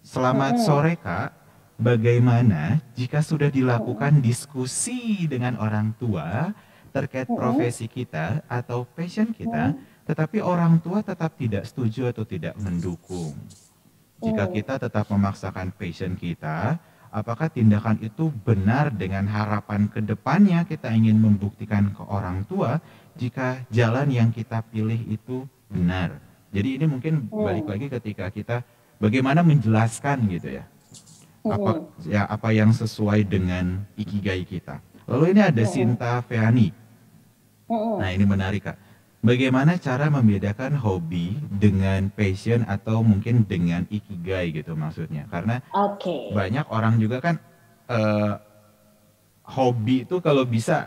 [0.01, 1.33] Selamat sore kak.
[1.77, 6.49] Bagaimana jika sudah dilakukan diskusi dengan orang tua
[6.89, 13.37] terkait profesi kita atau passion kita, tetapi orang tua tetap tidak setuju atau tidak mendukung?
[14.17, 14.53] Jika Mm.
[14.57, 16.81] kita tetap memaksakan passion kita,
[17.17, 22.77] apakah tindakan itu benar dengan harapan ke depannya kita ingin membuktikan ke orang tua
[23.17, 26.21] jika jalan yang kita pilih itu benar?
[26.53, 27.43] Jadi ini mungkin Mm.
[27.43, 28.57] balik lagi ketika kita
[29.01, 30.65] bagaimana menjelaskan gitu ya
[31.47, 32.11] apa Mm-mm.
[32.11, 34.79] ya apa yang sesuai dengan ikigai kita.
[35.07, 35.73] Lalu ini ada Mm-mm.
[35.73, 36.69] Sinta Feani.
[37.67, 38.79] Nah, ini menarik, Kak.
[39.17, 45.25] Bagaimana cara membedakan hobi dengan passion atau mungkin dengan ikigai gitu maksudnya?
[45.33, 46.29] Karena Oke.
[46.37, 47.35] banyak orang juga kan
[47.89, 48.33] eh,
[49.41, 50.85] hobi itu kalau bisa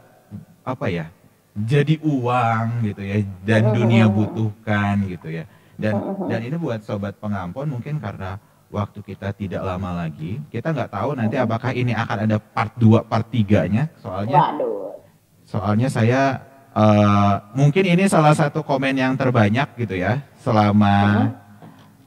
[0.63, 1.11] apa ya?
[1.59, 5.45] Jadi uang gitu ya dan dunia butuhkan gitu ya.
[5.75, 5.99] Dan
[6.31, 8.39] dan ini buat sobat pengampun mungkin karena
[8.71, 13.03] waktu kita tidak lama lagi, kita nggak tahu nanti apakah ini akan ada part 2,
[13.11, 13.91] part 3-nya.
[13.99, 14.95] Soalnya Waduh.
[15.43, 21.29] soalnya saya eh, mungkin ini salah satu komen yang terbanyak gitu ya selama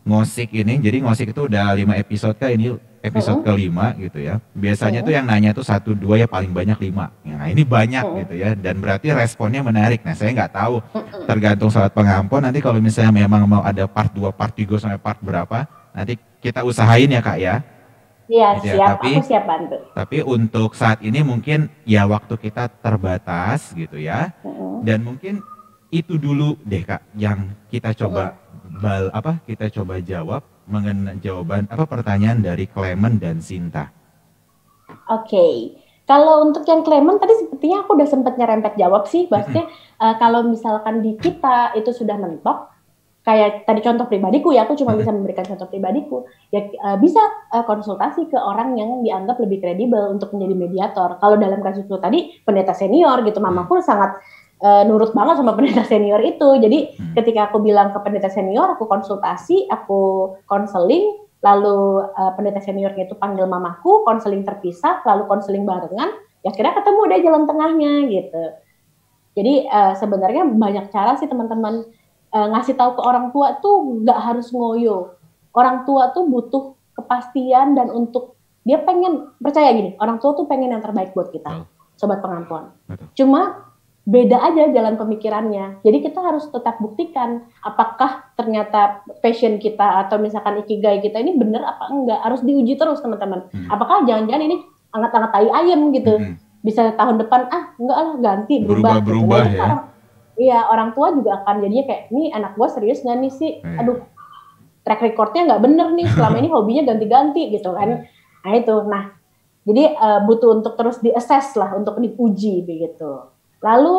[0.04, 0.80] ngosik ini.
[0.84, 4.40] Jadi ngosik itu udah lima episode kah ini episode kelima gitu ya.
[4.56, 7.12] Biasanya tuh yang nanya tuh satu dua ya paling banyak lima.
[7.28, 10.04] Nah ini banyak gitu ya dan berarti responnya menarik.
[10.08, 10.80] Nah saya nggak tahu
[11.28, 15.20] tergantung saat pengampun nanti kalau misalnya memang mau ada part 2, part 3 sampai part
[15.20, 17.60] berapa nanti kita usahain ya kak ya.
[18.26, 18.88] Iya, Gitu ya, siap.
[18.98, 19.78] tapi- Aku siap bantu.
[19.92, 24.32] Tapi untuk saat ini mungkin ya waktu kita terbatas gitu ya.
[24.42, 24.82] Mm-mm.
[24.82, 25.44] Dan mungkin
[25.88, 28.34] itu dulu deh kak yang kita coba
[28.74, 33.94] bal apa kita coba jawab mengenai jawaban apa pertanyaan dari Clement dan Sinta.
[35.06, 39.70] Oke, kalau untuk yang Clement tadi sepertinya aku udah sempat nyerempet jawab sih, maksudnya
[40.00, 42.73] eh, kalau misalkan di kita itu sudah mentok,
[43.24, 47.24] kayak tadi contoh pribadiku ya, aku cuma bisa memberikan contoh pribadiku, ya eh, bisa
[47.56, 51.10] eh, konsultasi ke orang yang dianggap lebih kredibel untuk menjadi mediator.
[51.24, 54.20] Kalau dalam kasusku tadi pendeta senior gitu, mamaku sangat
[54.60, 56.60] eh, nurut banget sama pendeta senior itu.
[56.60, 57.16] Jadi Hmm.
[57.16, 63.16] ketika aku bilang ke pendeta senior, aku konsultasi, aku konseling, lalu eh, pendeta seniornya itu
[63.16, 66.12] panggil mamaku, konseling terpisah, lalu konseling barengan,
[66.44, 68.44] ya akhirnya ketemu deh jalan tengahnya gitu.
[69.34, 71.88] Jadi eh, sebenarnya banyak cara sih teman-teman
[72.34, 75.16] eh, ngasih tahu ke orang tua tuh nggak harus ngoyo.
[75.54, 78.34] Orang tua tuh butuh kepastian dan untuk
[78.66, 82.74] dia pengen percaya gini, orang tua tuh pengen yang terbaik buat kita, sobat pengampun.
[82.90, 83.08] Betul.
[83.14, 83.70] Cuma
[84.04, 85.80] beda aja jalan pemikirannya.
[85.84, 91.76] Jadi kita harus tetap buktikan apakah ternyata passion kita atau misalkan ikigai kita ini benar
[91.76, 92.20] apa enggak.
[92.24, 93.48] Harus diuji terus teman-teman.
[93.52, 93.68] Hmm.
[93.72, 94.58] Apakah jangan-jangan ini
[94.92, 96.14] anget-anget tai ayam gitu.
[96.20, 96.36] Mm-mm.
[96.64, 99.04] Bisa tahun depan ah enggak lah ganti berubah.
[99.04, 99.60] Berubah-berubah ya.
[99.60, 99.93] orang-
[100.34, 103.52] Iya orang tua juga akan jadinya kayak ini anak gua serius nggak nih sih?
[103.60, 103.78] Iya.
[103.80, 103.98] Aduh
[104.82, 108.04] track recordnya nggak bener nih selama ini hobinya ganti-ganti gitu kan.
[108.42, 108.76] Nah itu.
[108.84, 109.04] Nah
[109.64, 113.30] jadi eh, butuh untuk terus di-assess lah untuk diuji begitu.
[113.62, 113.96] Lalu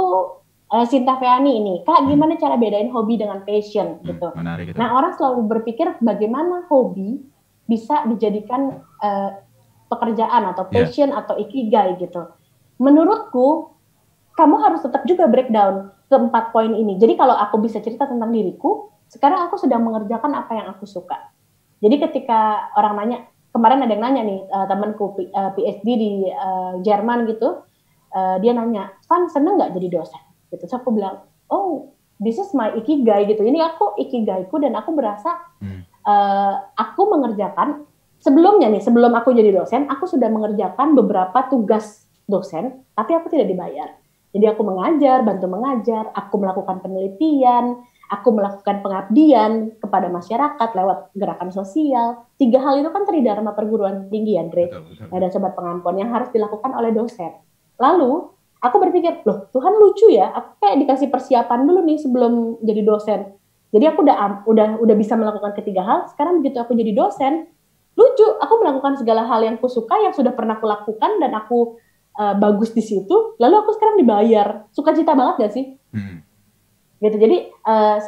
[0.69, 4.29] eh, Sinta Feani ini, Kak gimana cara bedain hobi dengan passion Hmm, gitu.
[4.35, 4.77] menarik itu.
[4.77, 7.23] Nah orang selalu berpikir bagaimana hobi
[7.65, 9.31] bisa dijadikan eh,
[9.87, 10.73] pekerjaan atau Iya.
[10.83, 12.27] passion atau ikigai gitu.
[12.77, 13.71] Menurutku
[14.35, 16.97] kamu harus tetap juga breakdown ke empat poin ini.
[17.01, 21.33] Jadi kalau aku bisa cerita tentang diriku, sekarang aku sedang mengerjakan apa yang aku suka.
[21.81, 23.19] Jadi ketika orang nanya,
[23.53, 27.65] kemarin ada yang nanya nih eh, temanku P- eh, PhD di eh, Jerman gitu,
[28.13, 30.23] eh, dia nanya, Van seneng nggak jadi dosen?
[30.49, 30.65] Gitu.
[30.65, 33.43] Terus aku bilang, oh this is my ikigai gitu.
[33.43, 35.83] Ini aku ikigaiku dan aku berasa hmm.
[36.07, 37.85] uh, aku mengerjakan
[38.23, 43.51] sebelumnya nih, sebelum aku jadi dosen, aku sudah mengerjakan beberapa tugas dosen, tapi aku tidak
[43.53, 43.99] dibayar.
[44.35, 47.79] Jadi aku mengajar, bantu mengajar, aku melakukan penelitian,
[48.11, 52.27] aku melakukan pengabdian kepada masyarakat lewat gerakan sosial.
[52.35, 54.75] Tiga hal itu kan tridharma perguruan tinggi, Andre.
[55.15, 57.31] Ada sobat pengampun yang harus dilakukan oleh dosen.
[57.79, 58.27] Lalu
[58.59, 62.33] aku berpikir, loh Tuhan lucu ya, aku kayak dikasih persiapan dulu nih sebelum
[62.67, 63.21] jadi dosen.
[63.75, 65.99] Jadi aku udah udah udah bisa melakukan ketiga hal.
[66.11, 67.51] Sekarang begitu aku jadi dosen,
[67.95, 71.79] lucu aku melakukan segala hal yang aku suka yang sudah pernah aku lakukan dan aku
[72.19, 74.67] uh, bagus di situ lalu aku sekarang dibayar.
[74.71, 75.67] Suka cita banget gak sih?
[75.95, 76.23] Hmm.
[77.03, 77.21] gitu.
[77.21, 78.01] Jadi uh,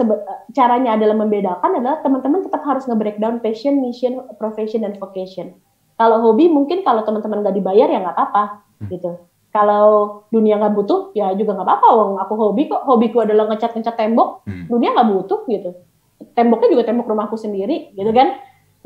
[0.57, 5.53] caranya adalah membedakan adalah teman-teman tetap harus nge-breakdown passion mission profession dan vocation.
[5.97, 8.45] Kalau hobi mungkin kalau teman-teman gak dibayar ya nggak apa-apa
[8.81, 8.89] hmm.
[8.93, 9.11] gitu.
[9.53, 12.13] Kalau dunia nggak butuh ya juga nggak apa-apa wong.
[12.25, 12.85] Aku hobi kok.
[12.85, 14.69] Hobiku adalah ngecat ngecat tembok hmm.
[14.69, 15.71] dunia nggak butuh gitu.
[16.33, 18.37] Temboknya juga tembok rumahku sendiri gitu kan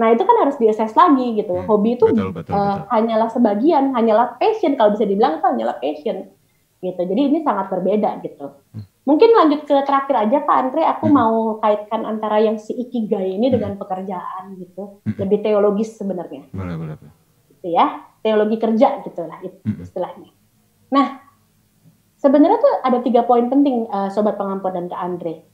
[0.01, 1.53] Nah itu kan harus diakses lagi gitu.
[1.53, 2.88] Hmm, Hobi itu betul, betul, uh, betul.
[2.88, 6.32] hanyalah sebagian, hanyalah passion kalau bisa dibilang itu hanyalah passion
[6.80, 7.01] gitu.
[7.05, 8.57] Jadi ini sangat berbeda gitu.
[8.72, 8.88] Hmm.
[9.05, 11.14] Mungkin lanjut ke terakhir aja Pak Andre, aku hmm.
[11.14, 13.55] mau kaitkan antara yang si ikigai ini hmm.
[13.61, 15.05] dengan pekerjaan gitu.
[15.05, 15.16] Hmm.
[15.20, 16.48] Lebih teologis sebenarnya.
[16.48, 17.14] Boleh, boleh, boleh.
[17.53, 19.84] Gitu ya, teologi kerja gitu lah itu hmm.
[19.84, 20.30] istilahnya.
[20.96, 21.20] Nah,
[22.16, 25.44] sebenarnya tuh ada tiga poin penting uh, sobat pengampun dan Kak Andre.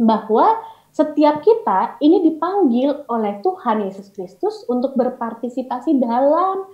[0.00, 0.58] Bahwa
[0.90, 6.66] setiap kita ini dipanggil oleh Tuhan Yesus Kristus untuk berpartisipasi dalam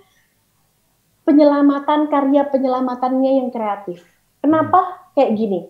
[1.29, 4.07] penyelamatan karya penyelamatannya yang kreatif.
[4.41, 5.61] Kenapa kayak gini?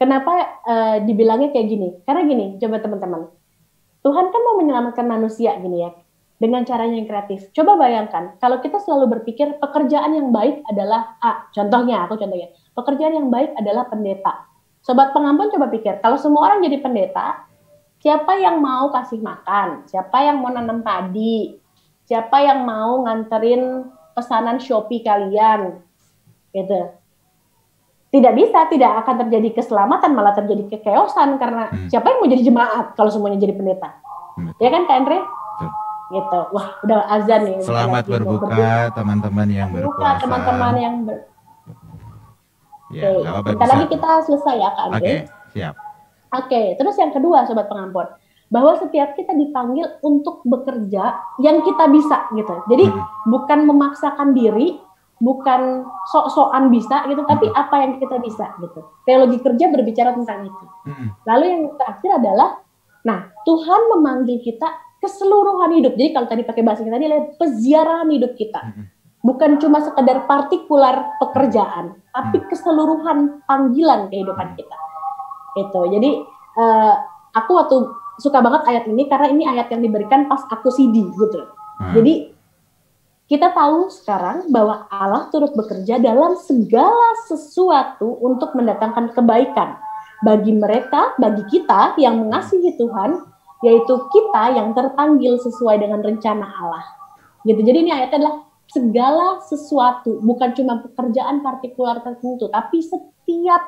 [0.00, 0.32] Kenapa
[0.66, 1.88] uh, dibilangnya kayak gini?
[2.02, 3.30] Karena gini, coba teman-teman.
[4.02, 5.94] Tuhan kan mau menyelamatkan manusia gini ya,
[6.42, 7.54] dengan caranya yang kreatif.
[7.54, 13.14] Coba bayangkan, kalau kita selalu berpikir pekerjaan yang baik adalah A, contohnya, aku contohnya, pekerjaan
[13.14, 14.50] yang baik adalah pendeta.
[14.82, 17.46] Sobat pengampun coba pikir, kalau semua orang jadi pendeta,
[18.02, 21.54] siapa yang mau kasih makan, siapa yang mau nanam padi,
[22.02, 23.86] siapa yang mau nganterin
[24.18, 25.78] pesanan Shopee kalian,
[26.50, 26.98] gitu.
[28.12, 31.88] Tidak bisa, tidak akan terjadi keselamatan, malah terjadi kekeosan karena hmm.
[31.88, 33.94] siapa yang mau jadi jemaat kalau semuanya jadi pendeta,
[34.36, 34.52] hmm.
[34.58, 35.18] ya kan, Kak Andre?
[36.12, 36.40] Gitu.
[36.52, 37.56] Wah, udah azan nih.
[37.64, 40.20] Selamat berbuka teman-teman yang berpuasa.
[40.20, 41.24] teman-teman yang ber...
[42.92, 43.08] Ya,
[43.40, 43.64] Oke, okay.
[43.64, 44.98] lagi kita selesai ya, Kak Andre.
[45.00, 45.18] Oke, okay,
[45.56, 45.91] siap.
[46.32, 48.08] Oke, terus yang kedua sobat pengampun,
[48.48, 52.52] bahwa setiap kita dipanggil untuk bekerja yang kita bisa gitu.
[52.72, 53.28] Jadi hmm.
[53.28, 54.80] bukan memaksakan diri,
[55.20, 57.56] bukan sok-sokan bisa gitu, tapi hmm.
[57.56, 58.80] apa yang kita bisa gitu.
[59.04, 60.64] Teologi kerja berbicara tentang itu.
[60.88, 61.08] Hmm.
[61.28, 62.60] Lalu yang terakhir adalah,
[63.04, 64.68] nah Tuhan memanggil kita
[65.00, 65.96] keseluruhan hidup.
[66.00, 68.60] Jadi kalau tadi pakai bahasa kita tadi adalah peziarahan hidup kita.
[68.60, 68.88] Hmm.
[69.20, 72.48] Bukan cuma sekedar partikular pekerjaan, tapi hmm.
[72.52, 73.18] keseluruhan
[73.48, 74.76] panggilan kehidupan kita
[75.58, 76.10] itu jadi
[76.56, 76.94] uh,
[77.36, 77.76] aku waktu
[78.20, 81.40] suka banget ayat ini karena ini ayat yang diberikan pas aku CD gitu
[81.80, 81.92] hmm.
[81.96, 82.32] jadi
[83.32, 89.80] kita tahu sekarang bahwa Allah turut bekerja dalam segala sesuatu untuk mendatangkan kebaikan
[90.20, 93.24] bagi mereka, bagi kita yang mengasihi Tuhan,
[93.64, 96.84] yaitu kita yang terpanggil sesuai dengan rencana Allah.
[97.42, 97.58] Gitu.
[97.64, 98.36] Jadi ini ayatnya adalah
[98.70, 103.62] segala sesuatu, bukan cuma pekerjaan partikular tertentu, tapi setiap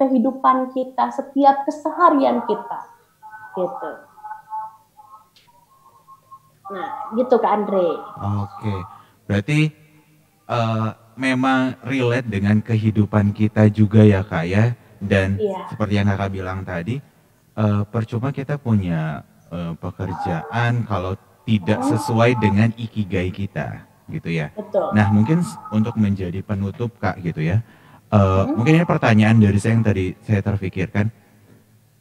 [0.00, 2.80] kehidupan kita, setiap keseharian kita.
[3.52, 3.92] Gitu.
[6.72, 7.88] Nah, gitu Kak Andre.
[8.40, 8.74] Oke.
[9.28, 9.60] Berarti
[10.48, 14.72] uh, memang relate dengan kehidupan kita juga ya Kak ya.
[15.00, 15.68] Dan iya.
[15.68, 16.96] seperti yang Kakak bilang tadi,
[17.60, 19.20] uh, percuma kita punya
[19.52, 21.12] uh, pekerjaan kalau
[21.44, 24.48] tidak sesuai dengan ikigai kita gitu ya.
[24.54, 24.90] Betul.
[24.96, 25.44] Nah, mungkin
[25.74, 27.60] untuk menjadi penutup Kak gitu ya
[28.10, 28.58] Uh, hmm.
[28.58, 31.06] Mungkin ini pertanyaan dari saya yang tadi saya terpikirkan.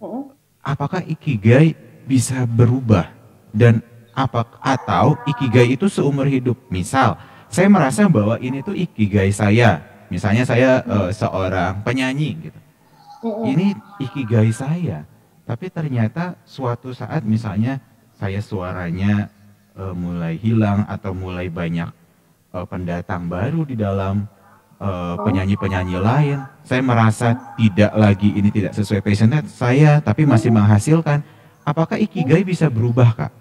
[0.01, 0.33] Hmm.
[0.65, 1.77] Apakah ikigai
[2.09, 3.13] bisa berubah
[3.53, 3.85] dan
[4.17, 6.57] apa atau ikigai itu seumur hidup?
[6.73, 7.13] Misal,
[7.45, 9.85] saya merasa bahwa ini tuh ikigai saya.
[10.09, 12.59] Misalnya saya uh, seorang penyanyi gitu.
[13.21, 13.45] Hmm.
[13.45, 13.67] Ini
[14.01, 15.05] ikigai saya.
[15.45, 17.77] Tapi ternyata suatu saat misalnya
[18.17, 19.29] saya suaranya
[19.77, 21.89] uh, mulai hilang atau mulai banyak
[22.53, 24.25] uh, pendatang baru di dalam
[24.79, 26.37] penyanyi-penyanyi uh, lain.
[26.63, 31.21] Saya merasa tidak lagi ini tidak sesuai passionnya saya, tapi masih menghasilkan.
[31.67, 33.31] Apakah ikigai bisa berubah, Kak?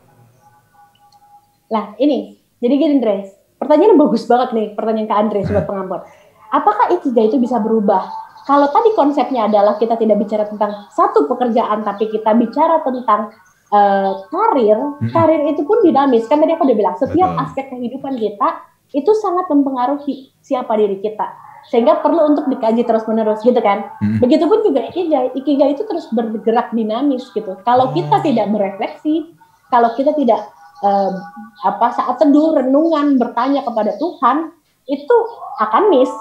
[1.71, 2.37] Lah, ini.
[2.59, 3.31] Jadi gini, Andres.
[3.59, 5.67] Pertanyaan bagus banget nih, pertanyaan Kak Andre, sobat nah.
[5.67, 6.01] pengampun.
[6.49, 8.07] Apakah ikigai itu bisa berubah?
[8.47, 13.29] Kalau tadi konsepnya adalah kita tidak bicara tentang satu pekerjaan, tapi kita bicara tentang
[13.69, 15.13] uh, karir, hmm.
[15.13, 16.25] karir itu pun dinamis.
[16.27, 17.43] Kan tadi aku udah bilang, setiap Betul.
[17.45, 18.49] aspek kehidupan kita
[18.93, 21.29] itu sangat mempengaruhi siapa diri kita
[21.69, 24.25] sehingga perlu untuk dikaji terus menerus gitu kan hmm.
[24.25, 27.93] begitupun juga ikigai ikigai itu terus bergerak dinamis gitu kalau oh.
[27.93, 29.37] kita tidak berefleksi
[29.69, 30.49] kalau kita tidak
[30.81, 31.13] uh,
[31.69, 34.57] apa saat teduh renungan bertanya kepada Tuhan
[34.89, 35.17] itu
[35.61, 36.13] akan miss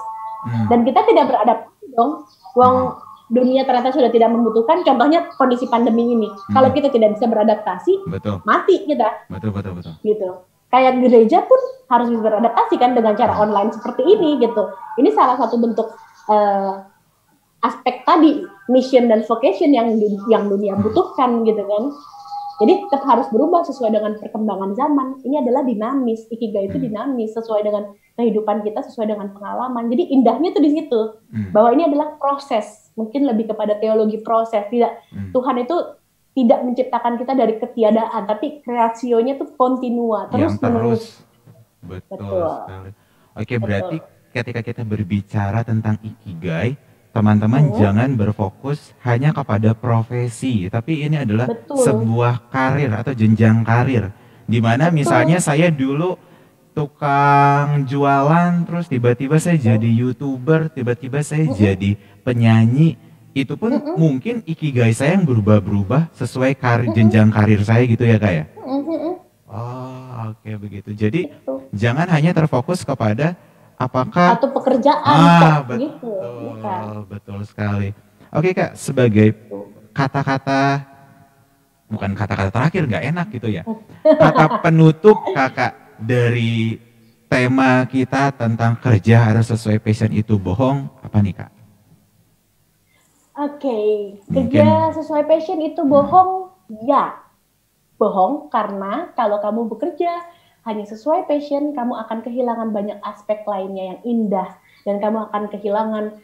[0.44, 0.68] hmm.
[0.68, 4.82] dan kita tidak beradaptasi dong uang hmm dunia ternyata sudah tidak membutuhkan.
[4.82, 6.28] Contohnya kondisi pandemi ini.
[6.28, 6.52] Hmm.
[6.56, 8.40] Kalau kita tidak bisa beradaptasi, betul.
[8.48, 9.28] mati kita.
[9.28, 9.94] Betul betul betul.
[10.00, 10.30] Gitu.
[10.68, 14.68] Kayak gereja pun harus beradaptasi kan dengan cara online seperti ini gitu.
[15.00, 15.88] Ini salah satu bentuk
[16.28, 16.84] uh,
[17.64, 19.96] aspek tadi mission dan vocation yang
[20.28, 20.84] yang dunia hmm.
[20.84, 21.84] butuhkan gitu kan.
[22.58, 25.22] Jadi tetap harus berubah sesuai dengan perkembangan zaman.
[25.22, 26.26] Ini adalah dinamis.
[26.26, 26.86] Ikigai itu hmm.
[26.90, 29.86] dinamis sesuai dengan kehidupan kita, sesuai dengan pengalaman.
[29.86, 31.00] Jadi indahnya tuh di situ.
[31.30, 31.54] Hmm.
[31.54, 32.90] Bahwa ini adalah proses.
[32.98, 34.66] Mungkin lebih kepada teologi proses.
[34.74, 34.90] Tidak.
[35.30, 35.76] Tuhan itu
[36.38, 41.18] tidak menciptakan kita dari ketiadaan, tapi kreasionya tuh kontinua, terus menerus.
[41.82, 42.90] Betul, Betul sekali.
[43.34, 43.96] Oke, berarti
[44.30, 46.78] ketika kita berbicara tentang ikigai,
[47.10, 47.74] teman-teman oh.
[47.74, 51.82] jangan berfokus hanya kepada profesi, tapi ini adalah Betul.
[51.82, 54.14] sebuah karir atau jenjang karir.
[54.46, 56.14] Di mana misalnya saya dulu
[56.70, 62.94] tukang jualan, terus tiba-tiba saya jadi youtuber, tiba-tiba saya jadi penyanyi.
[63.38, 63.94] Itu pun uh -uh.
[63.94, 68.44] mungkin ikigai saya yang berubah-berubah sesuai karir, jenjang karir saya gitu ya kak ya.
[68.66, 70.90] Oh oke okay, begitu.
[70.90, 71.30] Jadi
[71.70, 73.38] jangan hanya terfokus kepada
[73.78, 76.10] apakah atau pekerjaan ah, betul, gitu
[77.06, 77.94] betul sekali.
[78.34, 79.38] Oke kak sebagai
[79.94, 80.82] kata-kata
[81.86, 83.62] bukan kata-kata terakhir nggak enak gitu ya.
[84.22, 86.76] Kata penutup kakak dari
[87.30, 91.57] tema kita tentang kerja harus sesuai passion itu bohong apa nih kak
[93.38, 93.88] Oke, okay.
[94.34, 96.50] kerja sesuai passion itu bohong,
[96.82, 97.22] ya.
[97.94, 100.10] Bohong karena kalau kamu bekerja
[100.66, 104.58] hanya sesuai passion, kamu akan kehilangan banyak aspek lainnya yang indah.
[104.82, 106.18] Dan kamu akan kehilangan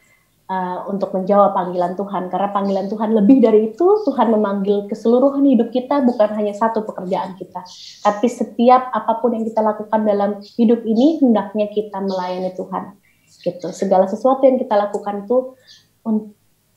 [0.51, 2.35] uh, untuk menjawab panggilan Tuhan.
[2.35, 7.39] Karena panggilan Tuhan lebih dari itu Tuhan memanggil keseluruhan hidup kita bukan hanya satu pekerjaan
[7.39, 7.62] kita.
[8.03, 12.99] Tapi setiap apa pun yang kita lakukan dalam hidup ini hendaknya kita melayani Tuhan.
[13.39, 13.71] Gitu.
[13.71, 15.55] Segala sesuatu yang kita lakukan itu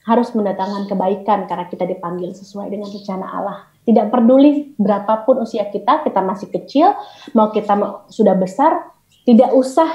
[0.08, 6.04] harus mendatangkan kebaikan karena kita dipanggil sesuai dengan rencana Allah tidak peduli berapapun usia kita,
[6.04, 6.92] kita masih kecil,
[7.32, 7.72] mau kita
[8.12, 8.92] sudah besar,
[9.24, 9.88] tidak usah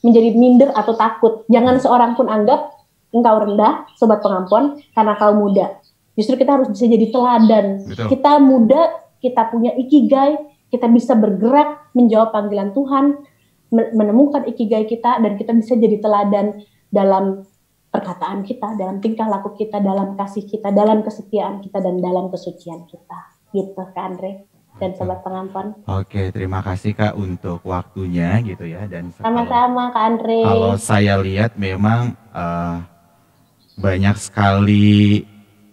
[0.00, 1.44] menjadi minder atau takut.
[1.52, 2.72] Jangan seorang pun anggap
[3.12, 5.76] engkau rendah, sobat pengampun, karena kau muda.
[6.16, 7.84] Justru kita harus bisa jadi teladan.
[7.84, 8.08] Betul.
[8.16, 8.82] Kita muda,
[9.20, 10.40] kita punya ikigai,
[10.72, 13.28] kita bisa bergerak menjawab panggilan Tuhan,
[13.70, 17.44] menemukan ikigai kita, dan kita bisa jadi teladan dalam
[17.94, 22.82] perkataan kita, dalam tingkah laku kita, dalam kasih kita, dalam kesetiaan kita, dan dalam kesucian
[22.90, 23.18] kita
[23.54, 24.50] gitu Kak Andre
[24.82, 25.78] dan sobat pengampun.
[25.86, 30.42] Oke, terima kasih Kak untuk waktunya gitu ya dan sama-sama Kak Andre.
[30.42, 32.82] Kalau saya lihat memang uh,
[33.78, 35.22] banyak sekali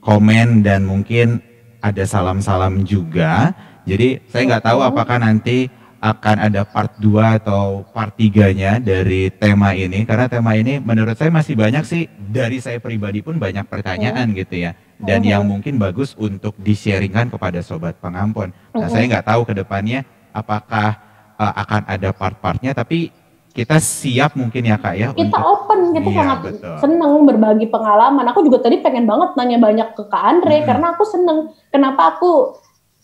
[0.06, 1.42] komen dan mungkin
[1.82, 3.58] ada salam-salam juga.
[3.90, 5.66] Jadi saya nggak tahu apakah nanti
[6.02, 11.30] akan ada part 2 atau part 3-nya dari tema ini karena tema ini menurut saya
[11.30, 16.14] masih banyak sih dari saya pribadi pun banyak pertanyaan gitu ya dan yang mungkin bagus
[16.18, 18.54] untuk di-sharingkan kepada sobat pengampun.
[18.74, 20.98] Nah, saya nggak tahu ke depannya apakah
[21.42, 23.10] uh, akan ada part-partnya, tapi
[23.52, 25.08] kita siap mungkin ya kak ya.
[25.12, 26.76] Kita untuk, open, kita iya, sangat betul.
[26.80, 28.26] seneng berbagi pengalaman.
[28.32, 30.68] Aku juga tadi pengen banget nanya banyak ke kak Andre hmm.
[30.70, 31.40] karena aku seneng.
[31.68, 32.56] Kenapa aku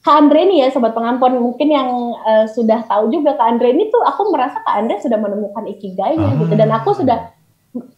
[0.08, 3.92] Kak Andre ini ya sobat pengampun mungkin yang uh, sudah tahu juga Kak Andre ini
[3.92, 6.40] tuh aku merasa Kak Andre sudah menemukan ikigainya ah.
[6.40, 7.36] gitu dan aku sudah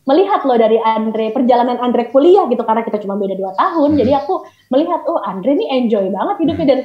[0.10, 4.00] melihat loh dari Andre perjalanan Andre kuliah gitu karena kita cuma beda dua tahun hmm.
[4.02, 4.42] jadi aku
[4.74, 6.80] melihat oh Andre ini enjoy banget hidupnya dan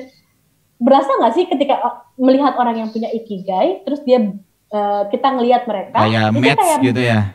[0.76, 4.28] berasa nggak sih ketika melihat orang yang punya ikigai terus dia
[4.76, 7.32] uh, kita ngelihat mereka kayak match kayak, gitu ya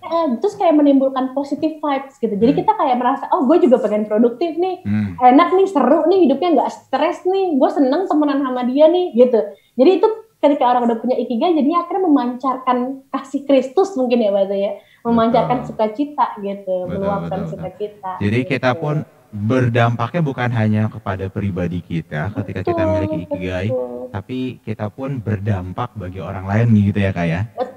[0.00, 2.60] eh, terus kayak menimbulkan positive vibes gitu jadi hmm.
[2.64, 5.20] kita kayak merasa oh gue juga pengen produktif nih hmm.
[5.20, 9.40] enak nih seru nih hidupnya nggak stres nih gue seneng temenan sama dia nih gitu
[9.76, 10.08] jadi itu
[10.40, 12.78] ketika orang udah punya ikigai jadinya akhirnya memancarkan
[13.12, 14.72] kasih Kristus mungkin ya bahasa ya
[15.04, 18.12] memancarkan sukacita gitu, betul, meluapkan sukacita.
[18.20, 18.50] Jadi gitu.
[18.56, 24.10] kita pun berdampaknya bukan hanya kepada pribadi kita ketika betul, kita memiliki ikigai, betul.
[24.10, 27.40] tapi kita pun berdampak bagi orang lain gitu ya kak ya.
[27.54, 27.69] Betul,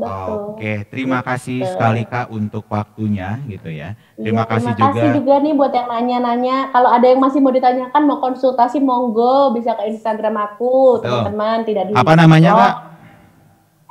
[0.00, 0.40] betul.
[0.56, 3.98] Oke, terima kasih sekali kak untuk waktunya gitu ya.
[4.16, 4.96] Terima ya, kasih terima juga.
[4.96, 6.56] Terima kasih juga nih buat yang nanya-nanya.
[6.72, 11.68] Kalau ada yang masih mau ditanyakan, mau konsultasi, monggo bisa ke Instagram aku, teman-teman.
[11.68, 11.92] Tidak di.
[11.92, 12.74] Apa namanya kak?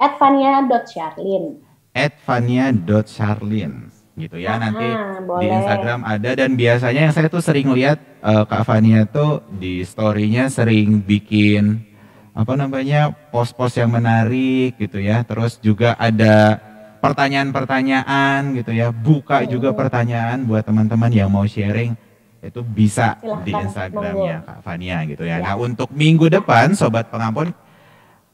[0.01, 4.87] Advania.charlin at fania.charlin gitu ya Aha, nanti
[5.23, 5.41] boleh.
[5.43, 9.81] di Instagram ada dan biasanya yang saya tuh sering lihat uh, Kak Fania tuh di
[9.87, 11.90] storynya sering bikin
[12.31, 15.23] apa namanya pos-pos yang menarik gitu ya.
[15.27, 16.59] Terus juga ada
[17.03, 18.93] pertanyaan-pertanyaan gitu ya.
[18.93, 21.97] Buka juga pertanyaan buat teman-teman yang mau sharing
[22.41, 25.37] itu bisa Silahkan, di Instagramnya Kak Fania gitu ya.
[25.37, 25.45] Ya.
[25.45, 27.53] Nah untuk minggu depan Sobat Pengampun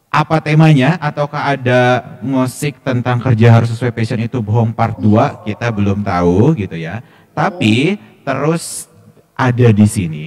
[0.07, 5.67] apa temanya ataukah ada musik tentang kerja harus sesuai passion itu bohong part 2 kita
[5.67, 7.03] belum tahu gitu ya.
[7.35, 8.87] Tapi terus
[9.35, 10.25] ada di sini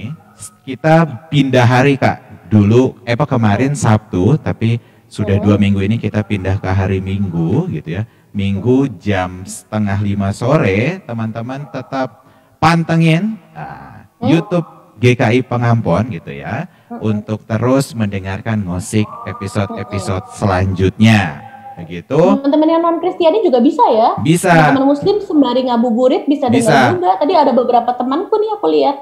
[0.61, 2.30] kita pindah hari Kak.
[2.51, 4.75] Dulu eh apa kemarin Sabtu tapi
[5.07, 8.03] sudah dua minggu ini kita pindah ke hari Minggu gitu ya.
[8.35, 12.27] Minggu jam setengah lima sore teman-teman tetap
[12.59, 14.67] pantengin ah, YouTube
[14.99, 16.67] GKI Pengampon gitu ya
[16.99, 21.47] untuk terus mendengarkan musik episode-episode selanjutnya.
[21.79, 22.19] Begitu.
[22.19, 24.19] Teman-teman yang non Kristiani juga bisa ya.
[24.19, 24.51] Bisa.
[24.51, 26.93] Teman-teman Muslim sembari ngabuburit bisa dengar Bisa.
[26.99, 27.11] juga.
[27.15, 28.95] Tadi ada beberapa temanku nih aku lihat.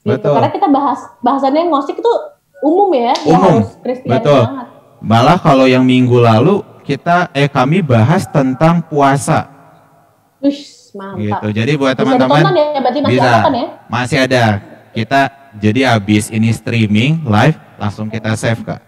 [0.00, 0.16] Gitu.
[0.16, 0.32] Betul.
[0.32, 2.12] Karena kita bahas bahasannya ngosik itu
[2.60, 3.64] umum ya, Umum.
[3.64, 4.42] harus Kristiani Betul.
[4.46, 4.66] banget.
[5.00, 9.48] Malah kalau yang minggu lalu kita eh kami bahas tentang puasa
[10.40, 10.56] Wih,
[10.92, 11.16] mantap.
[11.20, 11.46] gitu.
[11.56, 13.24] Jadi buat Bisa teman-teman ditonton ya, berarti masih bisa.
[13.24, 13.66] ada kan ya?
[13.88, 14.44] Masih ada.
[14.90, 15.20] Kita
[15.56, 18.80] jadi habis ini streaming live langsung kita save Kak.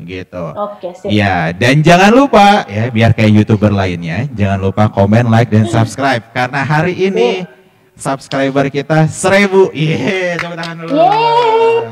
[0.00, 0.44] Gitu.
[0.56, 1.12] Oke, sip.
[1.12, 6.24] Ya, dan jangan lupa ya biar kayak YouTuber lainnya, jangan lupa komen, like dan subscribe
[6.32, 7.44] karena hari ini
[8.00, 9.68] subscriber kita seribu.
[9.76, 10.96] Iya, tepuk tangan dulu.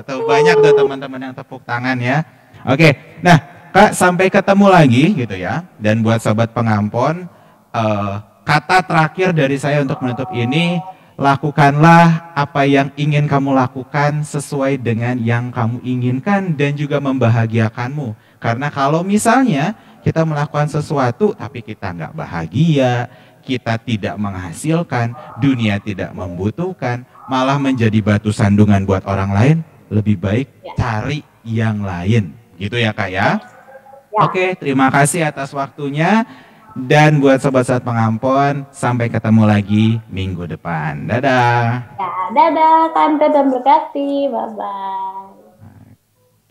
[0.02, 2.24] Tuh banyak tuh teman-teman yang tepuk tangan ya.
[2.64, 5.62] Oke, nah Kak sampai ketemu lagi gitu ya.
[5.76, 7.28] Dan buat sobat pengampon,
[7.76, 10.80] eh, kata terakhir dari saya untuk menutup ini,
[11.20, 18.16] lakukanlah apa yang ingin kamu lakukan sesuai dengan yang kamu inginkan dan juga membahagiakanmu.
[18.40, 23.10] Karena kalau misalnya kita melakukan sesuatu tapi kita nggak bahagia,
[23.48, 29.56] kita tidak menghasilkan, dunia tidak membutuhkan, malah menjadi batu sandungan buat orang lain,
[29.88, 30.76] lebih baik Ya.
[30.76, 32.36] cari yang lain.
[32.60, 33.40] Gitu ya kak ya?
[34.12, 34.20] Ya.
[34.28, 36.28] Oke, terima kasih atas waktunya.
[36.78, 41.10] Dan buat sobat saat pengampon, sampai ketemu lagi minggu depan.
[41.10, 41.82] Dadah.
[41.98, 44.30] Ya, dadah, tante dan berkati.
[44.30, 45.34] Bye-bye.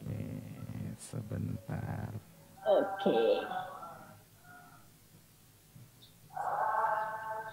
[0.03, 0.19] Oke,
[0.99, 2.11] sebentar.
[2.67, 3.39] Oke.